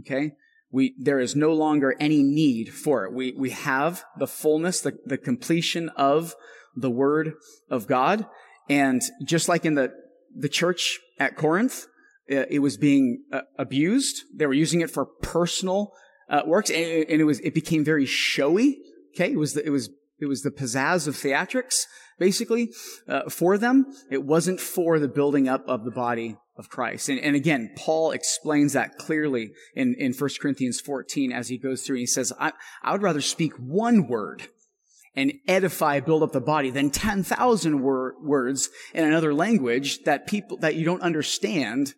Okay. 0.00 0.32
We, 0.70 0.94
there 0.98 1.20
is 1.20 1.36
no 1.36 1.52
longer 1.52 1.94
any 2.00 2.22
need 2.22 2.72
for 2.72 3.04
it. 3.04 3.12
We, 3.12 3.34
we 3.36 3.50
have 3.50 4.04
the 4.18 4.26
fullness, 4.26 4.80
the, 4.80 4.98
the 5.04 5.18
completion 5.18 5.90
of 5.90 6.34
the 6.74 6.90
word 6.90 7.34
of 7.70 7.86
God. 7.86 8.26
And 8.68 9.02
just 9.24 9.48
like 9.48 9.64
in 9.64 9.74
the, 9.74 9.92
the 10.34 10.48
church 10.48 10.98
at 11.18 11.36
Corinth, 11.36 11.86
uh, 12.30 12.46
it 12.48 12.60
was 12.60 12.76
being 12.76 13.24
uh, 13.32 13.42
abused. 13.58 14.22
They 14.34 14.46
were 14.46 14.52
using 14.52 14.80
it 14.80 14.90
for 14.90 15.04
personal 15.04 15.92
uh, 16.28 16.42
works, 16.46 16.70
and, 16.70 16.78
it 17.08 17.24
was 17.24 17.40
it 17.40 17.52
became 17.52 17.84
very 17.84 18.06
showy. 18.06 18.78
Okay, 19.14 19.32
it 19.32 19.38
was 19.38 19.54
the, 19.54 19.66
it 19.66 19.70
was 19.70 19.90
it 20.18 20.26
was 20.26 20.42
the 20.42 20.50
pizzazz 20.50 21.08
of 21.08 21.14
theatrics, 21.16 21.86
basically, 22.18 22.70
uh, 23.08 23.28
for 23.28 23.58
them. 23.58 23.86
It 24.10 24.24
wasn't 24.24 24.60
for 24.60 24.98
the 24.98 25.08
building 25.08 25.48
up 25.48 25.64
of 25.66 25.84
the 25.84 25.90
body 25.90 26.38
of 26.56 26.68
Christ. 26.68 27.08
And, 27.08 27.18
and 27.18 27.34
again, 27.34 27.74
Paul 27.76 28.12
explains 28.12 28.74
that 28.74 28.98
clearly 28.98 29.50
in, 29.74 29.94
in 29.98 30.12
1 30.12 30.30
Corinthians 30.40 30.80
14 30.80 31.32
as 31.32 31.48
he 31.48 31.58
goes 31.58 31.82
through 31.82 31.96
and 31.96 32.02
he 32.02 32.06
says, 32.06 32.32
I, 32.38 32.52
I 32.82 32.92
would 32.92 33.02
rather 33.02 33.20
speak 33.20 33.54
one 33.54 34.06
word 34.06 34.48
and 35.14 35.32
edify, 35.46 36.00
build 36.00 36.22
up 36.22 36.32
the 36.32 36.40
body 36.40 36.70
than 36.70 36.90
10,000 36.90 37.82
wor- 37.82 38.14
words 38.22 38.70
in 38.94 39.04
another 39.04 39.34
language 39.34 40.04
that 40.04 40.26
people, 40.26 40.56
that 40.58 40.74
you 40.74 40.84
don't 40.84 41.02
understand 41.02 41.94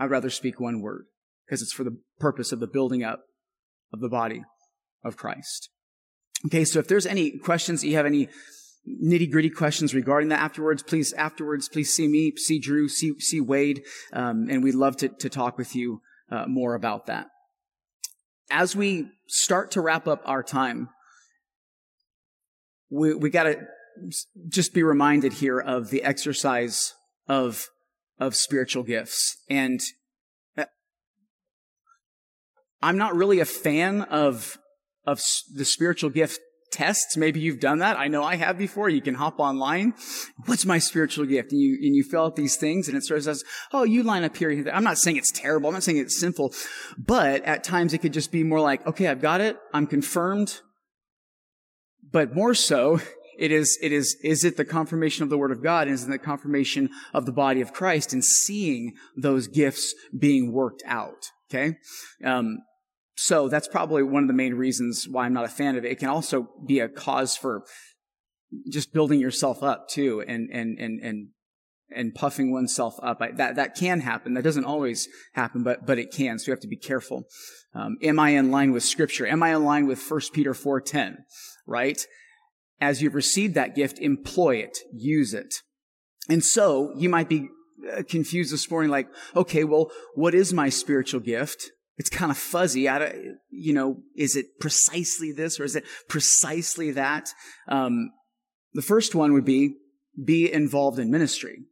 I'd 0.00 0.10
rather 0.10 0.30
speak 0.30 0.58
one 0.58 0.80
word 0.80 1.06
because 1.44 1.60
it's 1.60 1.72
for 1.72 1.84
the 1.84 1.98
purpose 2.18 2.52
of 2.52 2.60
the 2.60 2.66
building 2.66 3.04
up 3.04 3.20
of 3.92 4.00
the 4.00 4.08
body 4.08 4.42
of 5.04 5.16
Christ. 5.16 5.68
Okay, 6.46 6.64
so 6.64 6.78
if 6.78 6.88
there's 6.88 7.06
any 7.06 7.38
questions, 7.38 7.84
you 7.84 7.96
have 7.96 8.06
any 8.06 8.28
nitty 8.88 9.30
gritty 9.30 9.50
questions 9.50 9.94
regarding 9.94 10.30
that 10.30 10.40
afterwards, 10.40 10.82
please, 10.82 11.12
afterwards, 11.12 11.68
please 11.68 11.94
see 11.94 12.08
me, 12.08 12.32
see 12.36 12.58
Drew, 12.58 12.88
see, 12.88 13.12
see 13.20 13.42
Wade, 13.42 13.82
um, 14.14 14.46
and 14.48 14.64
we'd 14.64 14.74
love 14.74 14.96
to, 14.98 15.10
to 15.10 15.28
talk 15.28 15.58
with 15.58 15.76
you 15.76 16.00
uh, 16.30 16.46
more 16.46 16.74
about 16.74 17.06
that. 17.06 17.26
As 18.50 18.74
we 18.74 19.10
start 19.28 19.70
to 19.72 19.82
wrap 19.82 20.08
up 20.08 20.22
our 20.24 20.42
time, 20.42 20.88
we, 22.90 23.14
we 23.14 23.30
gotta 23.30 23.66
just 24.48 24.72
be 24.74 24.82
reminded 24.82 25.34
here 25.34 25.58
of 25.58 25.90
the 25.90 26.02
exercise 26.02 26.94
of 27.28 27.68
of 28.20 28.36
spiritual 28.36 28.82
gifts. 28.82 29.38
And 29.48 29.80
uh, 30.56 30.66
I'm 32.82 32.98
not 32.98 33.16
really 33.16 33.40
a 33.40 33.46
fan 33.46 34.02
of, 34.02 34.58
of 35.06 35.20
the 35.54 35.64
spiritual 35.64 36.10
gift 36.10 36.38
tests. 36.70 37.16
Maybe 37.16 37.40
you've 37.40 37.58
done 37.58 37.78
that. 37.78 37.98
I 37.98 38.08
know 38.08 38.22
I 38.22 38.36
have 38.36 38.58
before. 38.58 38.88
You 38.90 39.00
can 39.00 39.14
hop 39.14 39.40
online. 39.40 39.94
What's 40.44 40.66
my 40.66 40.78
spiritual 40.78 41.24
gift? 41.24 41.50
And 41.50 41.60
you, 41.60 41.78
and 41.82 41.96
you 41.96 42.04
fill 42.04 42.26
out 42.26 42.36
these 42.36 42.56
things 42.56 42.86
and 42.86 42.96
it 42.96 43.04
sort 43.04 43.18
of 43.18 43.24
says, 43.24 43.42
oh, 43.72 43.82
you 43.82 44.02
line 44.02 44.22
up 44.22 44.36
here. 44.36 44.70
I'm 44.72 44.84
not 44.84 44.98
saying 44.98 45.16
it's 45.16 45.32
terrible. 45.32 45.68
I'm 45.68 45.74
not 45.74 45.82
saying 45.82 45.98
it's 45.98 46.20
simple, 46.20 46.54
but 46.96 47.42
at 47.44 47.64
times 47.64 47.94
it 47.94 47.98
could 47.98 48.12
just 48.12 48.30
be 48.30 48.44
more 48.44 48.60
like, 48.60 48.86
okay, 48.86 49.08
I've 49.08 49.22
got 49.22 49.40
it. 49.40 49.56
I'm 49.72 49.86
confirmed. 49.86 50.60
But 52.12 52.34
more 52.34 52.54
so, 52.54 53.00
it 53.38 53.52
is, 53.52 53.78
it 53.82 53.92
is, 53.92 54.16
is 54.22 54.44
it 54.44 54.56
the 54.56 54.64
confirmation 54.64 55.22
of 55.22 55.30
the 55.30 55.38
Word 55.38 55.52
of 55.52 55.62
God? 55.62 55.88
Is 55.88 56.04
it 56.04 56.10
the 56.10 56.18
confirmation 56.18 56.90
of 57.14 57.26
the 57.26 57.32
body 57.32 57.60
of 57.60 57.72
Christ 57.72 58.12
and 58.12 58.24
seeing 58.24 58.94
those 59.16 59.48
gifts 59.48 59.94
being 60.16 60.52
worked 60.52 60.82
out? 60.86 61.30
Okay? 61.50 61.76
Um, 62.24 62.58
so 63.16 63.48
that's 63.48 63.68
probably 63.68 64.02
one 64.02 64.22
of 64.22 64.28
the 64.28 64.34
main 64.34 64.54
reasons 64.54 65.06
why 65.08 65.26
I'm 65.26 65.34
not 65.34 65.44
a 65.44 65.48
fan 65.48 65.76
of 65.76 65.84
it. 65.84 65.92
It 65.92 65.98
can 65.98 66.08
also 66.08 66.48
be 66.66 66.80
a 66.80 66.88
cause 66.88 67.36
for 67.36 67.64
just 68.70 68.92
building 68.92 69.20
yourself 69.20 69.62
up 69.62 69.88
too 69.88 70.24
and, 70.26 70.48
and, 70.50 70.78
and, 70.78 71.00
and, 71.00 71.28
and 71.94 72.14
puffing 72.14 72.50
oneself 72.50 72.94
up. 73.02 73.18
I, 73.20 73.32
that, 73.32 73.56
that 73.56 73.74
can 73.74 74.00
happen. 74.00 74.34
That 74.34 74.44
doesn't 74.44 74.64
always 74.64 75.08
happen, 75.34 75.62
but, 75.62 75.84
but 75.84 75.98
it 75.98 76.12
can. 76.12 76.38
So 76.38 76.46
you 76.46 76.52
have 76.52 76.60
to 76.60 76.68
be 76.68 76.76
careful. 76.76 77.24
Um, 77.74 77.98
am 78.02 78.18
I 78.18 78.30
in 78.30 78.50
line 78.50 78.72
with 78.72 78.84
scripture? 78.84 79.26
Am 79.26 79.42
I 79.42 79.54
in 79.54 79.64
line 79.64 79.86
with 79.86 80.00
1 80.00 80.20
Peter 80.32 80.54
4.10? 80.54 81.16
Right? 81.70 82.06
as 82.80 83.02
you've 83.02 83.14
received 83.14 83.54
that 83.54 83.74
gift, 83.74 83.98
employ 83.98 84.56
it, 84.56 84.78
use 84.92 85.34
it. 85.34 85.54
And 86.28 86.44
so 86.44 86.92
you 86.96 87.08
might 87.08 87.28
be 87.28 87.48
uh, 87.92 88.02
confused 88.08 88.52
this 88.52 88.70
morning, 88.70 88.90
like, 88.90 89.08
okay, 89.36 89.64
well, 89.64 89.90
what 90.14 90.34
is 90.34 90.52
my 90.52 90.68
spiritual 90.68 91.20
gift? 91.20 91.70
It's 91.98 92.10
kind 92.10 92.30
of 92.30 92.38
fuzzy. 92.38 92.88
I 92.88 92.98
don't, 92.98 93.36
you 93.50 93.74
know, 93.74 93.98
is 94.16 94.34
it 94.34 94.58
precisely 94.58 95.32
this 95.32 95.60
or 95.60 95.64
is 95.64 95.76
it 95.76 95.84
precisely 96.08 96.92
that? 96.92 97.28
Um, 97.68 98.10
the 98.72 98.82
first 98.82 99.14
one 99.14 99.32
would 99.32 99.44
be 99.44 99.76
be 100.22 100.52
involved 100.52 100.98
in 100.98 101.10
ministry. 101.10 101.64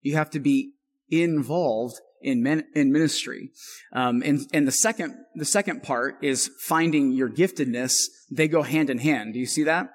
You 0.00 0.16
have 0.16 0.30
to 0.30 0.40
be 0.40 0.72
involved 1.08 2.00
in, 2.22 2.42
men, 2.42 2.64
in 2.74 2.92
ministry. 2.92 3.50
Um, 3.92 4.22
and, 4.24 4.40
and 4.52 4.66
the 4.66 4.72
second, 4.72 5.14
the 5.34 5.44
second 5.44 5.82
part 5.82 6.16
is 6.22 6.50
finding 6.60 7.12
your 7.12 7.28
giftedness. 7.28 7.92
They 8.30 8.48
go 8.48 8.62
hand 8.62 8.90
in 8.90 8.98
hand. 8.98 9.34
Do 9.34 9.40
you 9.40 9.46
see 9.46 9.64
that? 9.64 9.90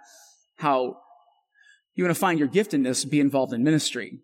how 0.62 0.98
you 1.96 2.04
want 2.04 2.16
to 2.16 2.20
find 2.20 2.40
your 2.40 2.48
giftedness, 2.48 3.10
be 3.10 3.20
involved 3.20 3.52
in 3.52 3.64
ministry. 3.64 4.20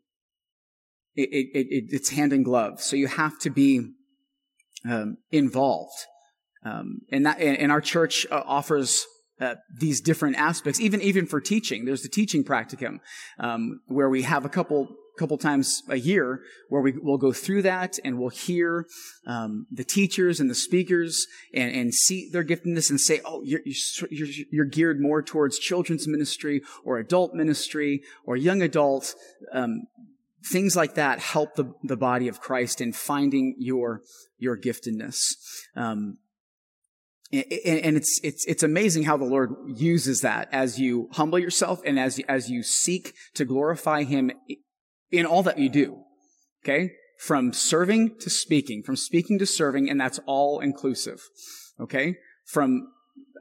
It, 1.16 1.30
it, 1.32 1.48
it, 1.54 1.86
it's 1.90 2.10
hand 2.10 2.32
in 2.32 2.44
glove. 2.44 2.80
So 2.80 2.96
you 2.96 3.08
have 3.08 3.38
to 3.40 3.50
be 3.50 3.92
um, 4.90 5.18
involved. 5.32 5.98
Um, 6.64 7.00
and 7.12 7.26
that, 7.26 7.40
and 7.40 7.72
our 7.72 7.82
church 7.82 8.26
uh, 8.32 8.42
offers 8.46 9.06
uh, 9.42 9.56
these 9.76 10.02
different 10.02 10.38
aspects, 10.38 10.80
even 10.80 11.02
even 11.02 11.28
for 11.28 11.40
teaching. 11.40 11.86
There's 11.86 12.02
the 12.02 12.10
teaching 12.10 12.44
practicum, 12.44 13.00
um, 13.40 13.82
where 13.86 14.10
we 14.10 14.24
have 14.24 14.46
a 14.46 14.50
couple 14.50 14.90
couple 15.18 15.38
times 15.38 15.84
a 15.90 15.98
year 15.98 16.42
where 16.70 16.82
we 16.82 16.94
will 16.94 17.18
go 17.18 17.34
through 17.34 17.62
that 17.64 17.98
and 18.04 18.20
we'll 18.20 18.30
hear 18.30 18.86
um, 19.26 19.66
the 19.72 19.84
teachers 19.84 20.40
and 20.40 20.50
the 20.50 20.56
speakers 20.56 21.28
and, 21.54 21.76
and 21.76 21.94
see 21.94 22.30
their 22.30 22.44
giftedness 22.44 22.90
and 22.90 23.00
say, 23.00 23.22
oh, 23.26 23.42
you're, 23.44 23.62
you're, 24.10 24.28
you're, 24.52 24.66
geared 24.66 25.00
more 25.00 25.22
towards 25.22 25.60
children's 25.60 26.08
ministry 26.08 26.62
or 26.84 26.98
adult 26.98 27.34
ministry 27.34 28.02
or 28.26 28.36
young 28.36 28.62
adult. 28.62 29.16
Um, 29.52 29.84
things 30.46 30.76
like 30.76 30.96
that 30.96 31.20
help 31.20 31.56
the, 31.56 31.74
the 31.84 31.98
body 31.98 32.28
of 32.28 32.40
Christ 32.40 32.80
in 32.80 32.94
finding 32.94 33.56
your, 33.58 34.02
your 34.38 34.58
giftedness. 34.58 35.34
Um, 35.76 36.18
and 37.32 37.98
it's 37.98 38.22
it's 38.24 38.46
it's 38.46 38.64
amazing 38.64 39.04
how 39.04 39.18
the 39.18 39.26
Lord 39.26 39.54
uses 39.68 40.22
that 40.22 40.48
as 40.54 40.80
you 40.80 41.10
humble 41.12 41.38
yourself 41.38 41.82
and 41.86 42.00
as 42.00 42.20
as 42.30 42.50
you 42.50 42.64
seek 42.64 43.14
to 43.34 43.44
glorify 43.44 44.04
Him 44.04 44.32
in 45.12 45.26
all 45.26 45.44
that 45.44 45.58
you 45.58 45.70
do. 45.70 46.04
Okay? 46.64 46.92
From 47.20 47.54
serving 47.54 48.18
to 48.20 48.30
speaking, 48.30 48.84
from 48.84 48.96
speaking 48.96 49.40
to 49.40 49.46
serving, 49.46 49.90
and 49.90 50.00
that's 50.00 50.20
all 50.26 50.60
inclusive. 50.60 51.22
Okay? 51.80 52.18
From, 52.46 52.90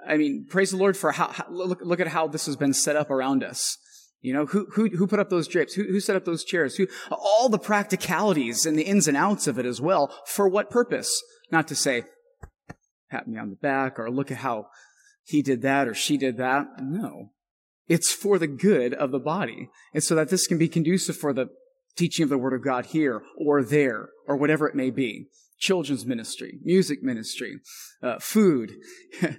I 0.06 0.16
mean, 0.16 0.46
praise 0.48 0.70
the 0.70 0.76
Lord 0.76 0.96
for 0.96 1.12
how, 1.12 1.28
how 1.28 1.46
look, 1.50 1.80
look 1.82 2.00
at 2.00 2.08
how 2.08 2.26
this 2.26 2.46
has 2.46 2.56
been 2.56 2.72
set 2.72 2.96
up 2.96 3.10
around 3.10 3.44
us. 3.44 3.78
You 4.22 4.32
know, 4.32 4.46
who, 4.46 4.66
who, 4.72 4.88
who 4.88 5.06
put 5.06 5.20
up 5.20 5.30
those 5.30 5.46
drapes? 5.46 5.74
Who, 5.74 5.84
who 5.84 6.00
set 6.00 6.16
up 6.16 6.24
those 6.24 6.42
chairs? 6.42 6.76
Who, 6.76 6.88
all 7.10 7.48
the 7.48 7.58
practicalities 7.58 8.66
and 8.66 8.78
the 8.78 8.82
ins 8.82 9.06
and 9.06 9.16
outs 9.16 9.46
of 9.46 9.58
it 9.58 9.66
as 9.66 9.80
well. 9.80 10.12
For 10.26 10.48
what 10.48 10.70
purpose? 10.70 11.22
Not 11.52 11.68
to 11.68 11.76
say, 11.76 12.04
pat 13.10 13.28
me 13.28 13.38
on 13.38 13.50
the 13.50 13.56
back 13.56 13.98
or 13.98 14.10
look 14.10 14.30
at 14.30 14.38
how 14.38 14.66
he 15.24 15.42
did 15.42 15.62
that 15.62 15.86
or 15.86 15.94
she 15.94 16.16
did 16.16 16.38
that. 16.38 16.66
No. 16.80 17.30
It's 17.88 18.12
for 18.12 18.38
the 18.38 18.46
good 18.46 18.94
of 18.94 19.10
the 19.10 19.18
body. 19.18 19.70
And 19.94 20.02
so 20.02 20.14
that 20.14 20.28
this 20.28 20.46
can 20.46 20.58
be 20.58 20.68
conducive 20.68 21.16
for 21.16 21.32
the 21.32 21.48
teaching 21.96 22.24
of 22.24 22.28
the 22.28 22.38
Word 22.38 22.52
of 22.52 22.64
God 22.64 22.86
here 22.86 23.22
or 23.38 23.62
there 23.62 24.10
or 24.26 24.36
whatever 24.36 24.68
it 24.68 24.74
may 24.74 24.90
be. 24.90 25.28
Children's 25.58 26.04
ministry, 26.04 26.58
music 26.62 27.02
ministry, 27.02 27.60
uh, 28.02 28.18
food, 28.18 28.72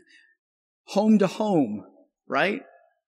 home 0.85 1.19
to 1.19 1.27
home, 1.27 1.85
right? 2.27 2.61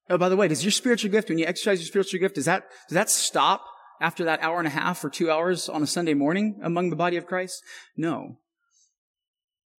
Oh, 0.09 0.17
by 0.17 0.29
the 0.29 0.35
way, 0.35 0.47
does 0.47 0.63
your 0.63 0.71
spiritual 0.71 1.11
gift, 1.11 1.29
when 1.29 1.39
you 1.39 1.45
exercise 1.45 1.79
your 1.79 1.87
spiritual 1.87 2.19
gift, 2.19 2.35
does 2.35 2.45
that, 2.45 2.65
does 2.87 2.95
that 2.95 3.09
stop 3.09 3.65
after 4.01 4.25
that 4.25 4.41
hour 4.41 4.59
and 4.59 4.67
a 4.67 4.71
half 4.71 5.03
or 5.03 5.09
two 5.09 5.31
hours 5.31 5.69
on 5.69 5.81
a 5.81 5.87
Sunday 5.87 6.13
morning 6.13 6.59
among 6.63 6.89
the 6.89 6.95
body 6.95 7.17
of 7.17 7.25
Christ? 7.25 7.63
No. 7.97 8.37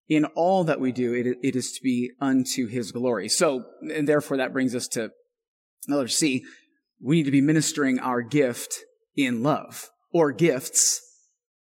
In 0.08 0.24
all 0.34 0.64
that 0.64 0.80
we 0.80 0.90
do, 0.90 1.14
it, 1.14 1.38
it 1.42 1.54
is 1.54 1.70
to 1.72 1.82
be 1.82 2.10
unto 2.20 2.66
his 2.66 2.90
glory. 2.90 3.28
So, 3.28 3.64
and 3.94 4.08
therefore 4.08 4.38
that 4.38 4.52
brings 4.52 4.74
us 4.74 4.88
to 4.88 5.10
another 5.86 6.08
C. 6.08 6.44
We 7.02 7.16
need 7.16 7.24
to 7.24 7.30
be 7.30 7.40
ministering 7.40 7.98
our 7.98 8.22
gift 8.22 8.80
in 9.16 9.42
love 9.42 9.90
or 10.12 10.32
gifts 10.32 11.00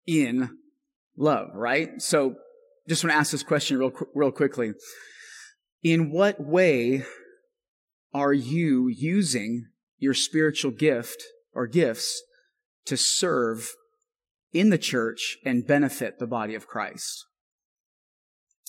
in 0.07 0.51
love, 1.17 1.49
right? 1.55 2.01
So 2.01 2.37
just 2.89 3.03
want 3.03 3.13
to 3.13 3.19
ask 3.19 3.33
this 3.33 3.43
question 3.43 3.79
real, 3.79 3.93
real 4.15 4.31
quickly. 4.31 4.73
In 5.83 6.11
what 6.11 6.41
way 6.41 7.05
are 8.15 8.33
you 8.33 8.89
using 8.89 9.67
your 9.99 10.15
spiritual 10.15 10.71
gift 10.71 11.23
or 11.53 11.67
gifts 11.67 12.23
to 12.87 12.97
serve 12.97 13.73
in 14.53 14.71
the 14.71 14.79
church 14.79 15.39
and 15.45 15.67
benefit 15.67 16.19
the 16.19 16.27
body 16.27 16.55
of 16.55 16.67
Christ? 16.67 17.27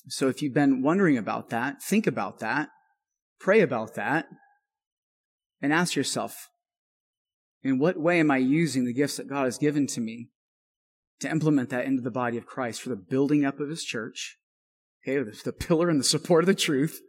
So 0.10 0.28
if 0.28 0.41
you've 0.41 0.54
been 0.54 0.82
wondering 0.82 1.17
about 1.17 1.50
that, 1.50 1.82
think 1.84 2.08
about 2.08 2.39
that, 2.39 2.69
pray 3.39 3.62
about 3.62 3.95
that, 3.95 4.28
and 5.62 5.74
ask 5.74 5.96
yourself, 5.96 6.50
in 7.63 7.80
what 7.80 8.00
way 8.00 8.20
am 8.20 8.32
I 8.32 8.38
using 8.38 8.86
the 8.86 8.93
gifts 8.93 9.17
that 9.17 9.30
God 9.30 9.46
has 9.46 9.58
given 9.58 9.88
to 9.88 10.02
me 10.02 10.30
to 11.20 11.30
implement 11.30 11.70
that 11.70 11.86
into 11.86 12.02
the 12.02 12.12
body 12.12 12.38
of 12.38 12.46
Christ 12.46 12.82
for 12.82 12.89
the 12.89 12.96
building 12.96 13.46
up 13.46 13.60
of 13.60 13.70
his 13.70 13.84
church? 13.84 14.38
Okay, 15.08 15.17
the 15.43 15.54
pillar 15.54 15.89
and 15.89 16.00
the 16.00 16.06
support 16.06 16.43
of 16.43 16.48
the 16.48 16.54
truth 16.54 17.00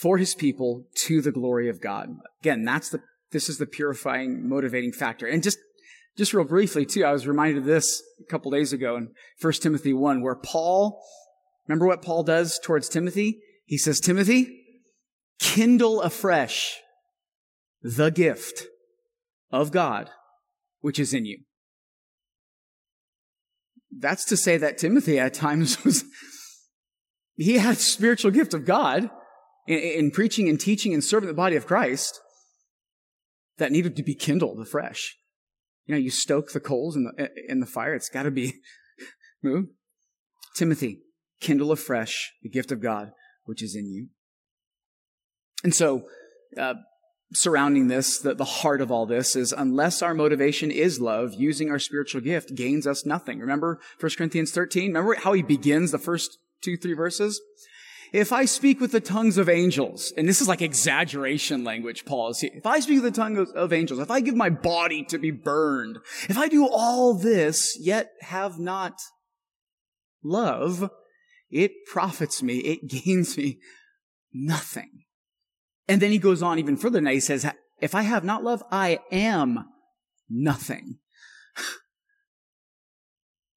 for 0.00 0.18
his 0.18 0.34
people 0.34 0.86
to 0.94 1.20
the 1.20 1.32
glory 1.32 1.68
of 1.68 1.80
God. 1.80 2.08
Again, 2.40 2.64
that's 2.64 2.90
the, 2.90 3.00
this 3.32 3.48
is 3.48 3.58
the 3.58 3.66
purifying, 3.66 4.48
motivating 4.48 4.92
factor. 4.92 5.26
And 5.26 5.42
just, 5.42 5.58
just 6.16 6.34
real 6.34 6.44
briefly 6.44 6.84
too, 6.84 7.04
I 7.04 7.12
was 7.12 7.26
reminded 7.26 7.58
of 7.58 7.64
this 7.64 8.02
a 8.20 8.30
couple 8.30 8.50
days 8.50 8.72
ago 8.72 8.96
in 8.96 9.12
1 9.40 9.52
Timothy 9.54 9.92
1, 9.92 10.22
where 10.22 10.36
Paul, 10.36 11.02
remember 11.66 11.86
what 11.86 12.02
Paul 12.02 12.22
does 12.22 12.58
towards 12.62 12.88
Timothy? 12.88 13.40
He 13.64 13.78
says, 13.78 14.00
Timothy, 14.00 14.64
kindle 15.38 16.00
afresh 16.02 16.78
the 17.82 18.10
gift 18.10 18.66
of 19.50 19.70
God 19.70 20.10
which 20.80 20.98
is 20.98 21.12
in 21.12 21.24
you. 21.24 21.40
That's 23.90 24.24
to 24.26 24.36
say 24.36 24.56
that 24.58 24.78
Timothy 24.78 25.18
at 25.18 25.34
times 25.34 25.82
was, 25.84 26.04
he 27.36 27.58
had 27.58 27.78
spiritual 27.78 28.30
gift 28.30 28.54
of 28.54 28.64
God 28.64 29.10
in, 29.66 29.78
in 29.78 30.10
preaching 30.10 30.48
and 30.48 30.60
teaching 30.60 30.94
and 30.94 31.02
serving 31.02 31.28
the 31.28 31.34
body 31.34 31.56
of 31.56 31.66
Christ 31.66 32.20
that 33.56 33.72
needed 33.72 33.96
to 33.96 34.02
be 34.02 34.14
kindled 34.14 34.60
afresh. 34.60 35.16
You 35.86 35.94
know, 35.94 36.00
you 36.00 36.10
stoke 36.10 36.52
the 36.52 36.60
coals 36.60 36.96
in 36.96 37.04
the, 37.04 37.30
in 37.48 37.60
the 37.60 37.66
fire. 37.66 37.94
It's 37.94 38.10
got 38.10 38.24
to 38.24 38.30
be 38.30 38.54
moved. 39.42 39.70
Timothy, 40.54 41.00
kindle 41.40 41.72
afresh 41.72 42.32
the 42.42 42.50
gift 42.50 42.72
of 42.72 42.82
God 42.82 43.12
which 43.44 43.62
is 43.62 43.74
in 43.74 43.90
you. 43.90 44.08
And 45.64 45.74
so, 45.74 46.02
uh, 46.58 46.74
surrounding 47.32 47.88
this, 47.88 48.18
the, 48.18 48.34
the 48.34 48.44
heart 48.44 48.80
of 48.80 48.90
all 48.90 49.06
this 49.06 49.36
is 49.36 49.52
unless 49.52 50.02
our 50.02 50.14
motivation 50.14 50.70
is 50.70 51.00
love, 51.00 51.34
using 51.34 51.70
our 51.70 51.78
spiritual 51.78 52.20
gift 52.20 52.54
gains 52.54 52.86
us 52.86 53.04
nothing. 53.04 53.38
Remember 53.38 53.80
1 54.00 54.12
Corinthians 54.16 54.50
13? 54.52 54.88
Remember 54.88 55.14
how 55.14 55.32
he 55.32 55.42
begins 55.42 55.90
the 55.90 55.98
first 55.98 56.38
two, 56.62 56.76
three 56.76 56.94
verses? 56.94 57.40
If 58.12 58.32
I 58.32 58.46
speak 58.46 58.80
with 58.80 58.92
the 58.92 59.00
tongues 59.00 59.36
of 59.36 59.50
angels, 59.50 60.14
and 60.16 60.26
this 60.26 60.40
is 60.40 60.48
like 60.48 60.62
exaggeration 60.62 61.62
language, 61.62 62.06
Paul 62.06 62.30
is 62.30 62.40
here. 62.40 62.52
If 62.54 62.64
I 62.64 62.80
speak 62.80 63.02
with 63.02 63.14
the 63.14 63.20
tongue 63.20 63.36
of, 63.36 63.50
of 63.50 63.72
angels, 63.72 64.00
if 64.00 64.10
I 64.10 64.20
give 64.20 64.34
my 64.34 64.48
body 64.48 65.04
to 65.10 65.18
be 65.18 65.30
burned, 65.30 65.98
if 66.28 66.38
I 66.38 66.48
do 66.48 66.66
all 66.66 67.12
this, 67.12 67.76
yet 67.78 68.12
have 68.22 68.58
not 68.58 68.94
love, 70.24 70.90
it 71.50 71.72
profits 71.86 72.42
me, 72.42 72.58
it 72.58 72.88
gains 72.88 73.36
me 73.36 73.58
nothing. 74.32 75.04
And 75.88 76.02
then 76.02 76.10
he 76.10 76.18
goes 76.18 76.42
on 76.42 76.58
even 76.58 76.76
further 76.76 76.98
and 76.98 77.08
he 77.08 77.20
says, 77.20 77.50
if 77.80 77.94
I 77.94 78.02
have 78.02 78.24
not 78.24 78.44
love, 78.44 78.62
I 78.70 79.00
am 79.10 79.64
nothing. 80.28 80.98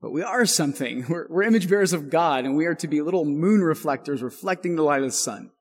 But 0.02 0.12
we 0.12 0.24
are 0.24 0.48
something. 0.48 1.06
We're, 1.08 1.28
we're, 1.30 1.44
image 1.44 1.70
bearers 1.70 1.94
of 1.94 2.10
God, 2.10 2.44
and 2.44 2.58
we 2.58 2.66
are 2.66 2.74
to 2.74 2.88
be 2.88 3.02
little 3.02 3.24
moon 3.24 3.62
reflectors 3.62 4.24
reflecting 4.24 4.76
the 4.76 4.82
light 4.82 5.04
of 5.04 5.10
the 5.10 5.12
sun 5.12 5.52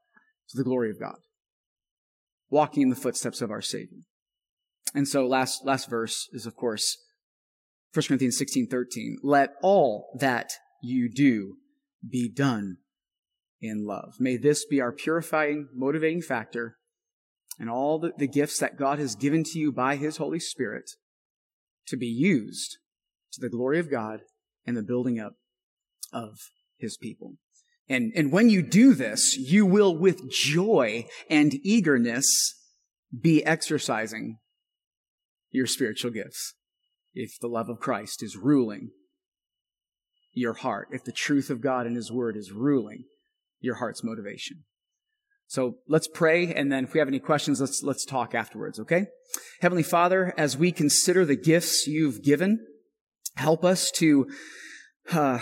to 0.49 0.57
the 0.57 0.65
glory 0.65 0.91
of 0.91 0.99
God, 0.99 1.19
walking 2.49 2.83
in 2.85 2.89
the 2.89 2.97
footsteps 2.97 3.43
of 3.43 3.51
our 3.51 3.61
Savior. 3.61 3.99
And 4.95 5.07
so 5.07 5.27
last, 5.27 5.67
last 5.67 5.91
verse 5.91 6.27
is, 6.33 6.47
of 6.47 6.57
course, 6.57 6.97
1 7.93 8.05
Corinthians 8.07 8.39
16, 8.39 8.69
13. 8.69 9.19
Let 9.23 9.51
all 9.63 10.09
that 10.19 10.53
you 10.83 11.11
do 11.13 11.57
be 12.09 12.33
done 12.33 12.79
in 13.61 13.87
love. 13.87 14.15
May 14.19 14.37
this 14.37 14.65
be 14.65 14.81
our 14.81 14.93
purifying, 14.93 15.69
motivating 15.75 16.23
factor 16.23 16.77
and 17.59 17.69
all 17.69 17.99
the, 17.99 18.13
the 18.17 18.29
gifts 18.29 18.59
that 18.59 18.79
God 18.79 18.99
has 18.99 19.15
given 19.15 19.45
to 19.45 19.59
you 19.59 19.71
by 19.71 19.97
His 19.97 20.17
Holy 20.17 20.41
Spirit 20.41 20.91
to 21.89 21.97
be 21.97 22.07
used 22.07 22.79
to 23.33 23.41
the 23.41 23.51
glory 23.51 23.79
of 23.79 23.91
God 23.91 24.21
and 24.67 24.77
the 24.77 24.83
building 24.83 25.21
up 25.21 25.35
of 26.13 26.39
His 26.79 26.97
people. 26.97 27.35
And, 27.89 28.13
and 28.15 28.33
when 28.33 28.49
you 28.49 28.63
do 28.63 28.95
this, 28.95 29.37
you 29.37 29.67
will 29.67 29.97
with 29.97 30.31
joy 30.31 31.07
and 31.29 31.55
eagerness 31.63 32.55
be 33.19 33.45
exercising 33.45 34.39
your 35.51 35.67
spiritual 35.67 36.13
gifts. 36.13 36.55
If 37.13 37.39
the 37.41 37.49
love 37.49 37.69
of 37.69 37.81
Christ 37.81 38.23
is 38.23 38.37
ruling 38.37 38.91
your 40.33 40.55
heart, 40.55 40.89
if 40.93 41.03
the 41.03 41.13
truth 41.13 41.51
of 41.51 41.61
God 41.61 41.87
and 41.87 41.97
His 41.97 42.13
Word 42.13 42.37
is 42.37 42.53
ruling 42.53 43.05
your 43.61 43.77
heart's 43.77 44.03
motivation. 44.03 44.65
So 45.47 45.79
let's 45.89 46.07
pray, 46.07 46.55
and 46.55 46.71
then 46.71 46.85
if 46.85 46.93
we 46.93 47.01
have 47.01 47.09
any 47.09 47.19
questions, 47.19 47.61
let's, 47.61 47.83
let's 47.83 48.05
talk 48.05 48.35
afterwards, 48.35 48.79
okay? 48.79 49.07
Heavenly 49.61 49.83
Father, 49.83 50.33
as 50.37 50.57
we 50.57 50.71
consider 50.71 51.25
the 51.25 51.37
gifts 51.37 51.87
you've 51.87 52.23
given, 52.23 52.65
help 53.37 53.65
us 53.65 53.91
to 53.93 54.29
uh, 55.13 55.41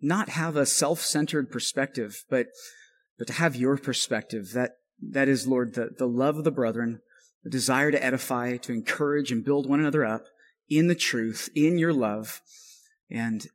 not 0.00 0.28
have 0.30 0.56
a 0.56 0.66
self-centered 0.66 1.50
perspective, 1.50 2.24
but 2.30 2.46
but 3.18 3.26
to 3.26 3.32
have 3.32 3.56
your 3.56 3.76
perspective. 3.76 4.52
That 4.52 4.72
that 5.10 5.28
is, 5.28 5.46
Lord, 5.46 5.74
the, 5.74 5.90
the 5.96 6.06
love 6.06 6.36
of 6.36 6.44
the 6.44 6.50
brethren, 6.50 7.00
the 7.42 7.50
desire 7.50 7.90
to 7.90 8.04
edify, 8.04 8.56
to 8.58 8.72
encourage 8.72 9.32
and 9.32 9.44
build 9.44 9.68
one 9.68 9.80
another 9.80 10.04
up 10.04 10.26
in 10.68 10.86
the 10.86 10.94
truth, 10.94 11.48
in 11.54 11.78
your 11.78 11.92
love. 11.92 12.40
And 13.10 13.46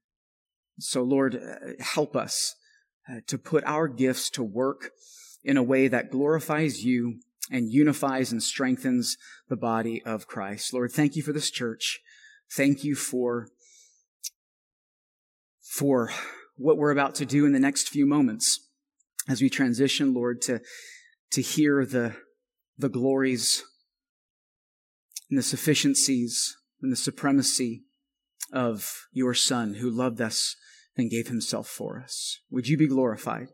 so, 0.80 1.02
Lord, 1.02 1.36
uh, 1.36 1.82
help 1.84 2.16
us 2.16 2.56
Uh, 3.10 3.20
to 3.28 3.38
put 3.38 3.66
our 3.66 3.90
gifts 3.90 4.30
to 4.30 4.42
work 4.42 4.92
in 5.44 5.58
a 5.58 5.64
way 5.64 5.90
that 5.90 6.10
glorifies 6.10 6.86
you 6.86 7.20
and 7.52 7.70
unifies 7.70 8.32
and 8.32 8.42
strengthens 8.42 9.18
the 9.50 9.58
body 9.58 10.02
of 10.06 10.26
Christ. 10.26 10.74
Lord, 10.74 10.94
thank 10.94 11.18
you 11.18 11.22
for 11.22 11.34
this 11.34 11.52
church. 11.52 12.00
Thank 12.50 12.86
you 12.86 12.96
for, 12.96 13.50
for 15.62 16.12
what 16.56 16.78
we're 16.78 16.92
about 16.92 17.14
to 17.16 17.26
do 17.26 17.46
in 17.46 17.52
the 17.52 17.60
next 17.60 17.90
few 17.90 18.06
moments 18.06 18.70
as 19.28 19.42
we 19.42 19.50
transition, 19.50 20.14
Lord, 20.14 20.42
to, 20.44 20.62
to 21.32 21.42
hear 21.42 21.86
the, 21.86 22.16
the 22.78 22.88
glories 22.88 23.66
and 25.30 25.38
the 25.38 25.44
sufficiencies 25.44 26.56
and 26.82 26.90
the 26.90 26.96
supremacy 26.96 27.84
of 28.54 29.08
your 29.12 29.34
Son 29.34 29.74
who 29.74 29.90
loved 29.90 30.22
us 30.22 30.56
and 30.96 31.10
gave 31.10 31.28
himself 31.28 31.68
for 31.68 32.00
us. 32.00 32.40
Would 32.50 32.68
you 32.68 32.78
be 32.78 32.88
glorified 32.88 33.50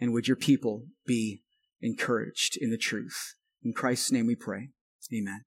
and 0.00 0.12
would 0.12 0.28
your 0.28 0.36
people 0.36 0.86
be 1.06 1.42
encouraged 1.80 2.56
in 2.60 2.70
the 2.70 2.78
truth? 2.78 3.34
In 3.62 3.72
Christ's 3.72 4.12
name 4.12 4.26
we 4.26 4.36
pray. 4.36 4.70
Amen. 5.12 5.44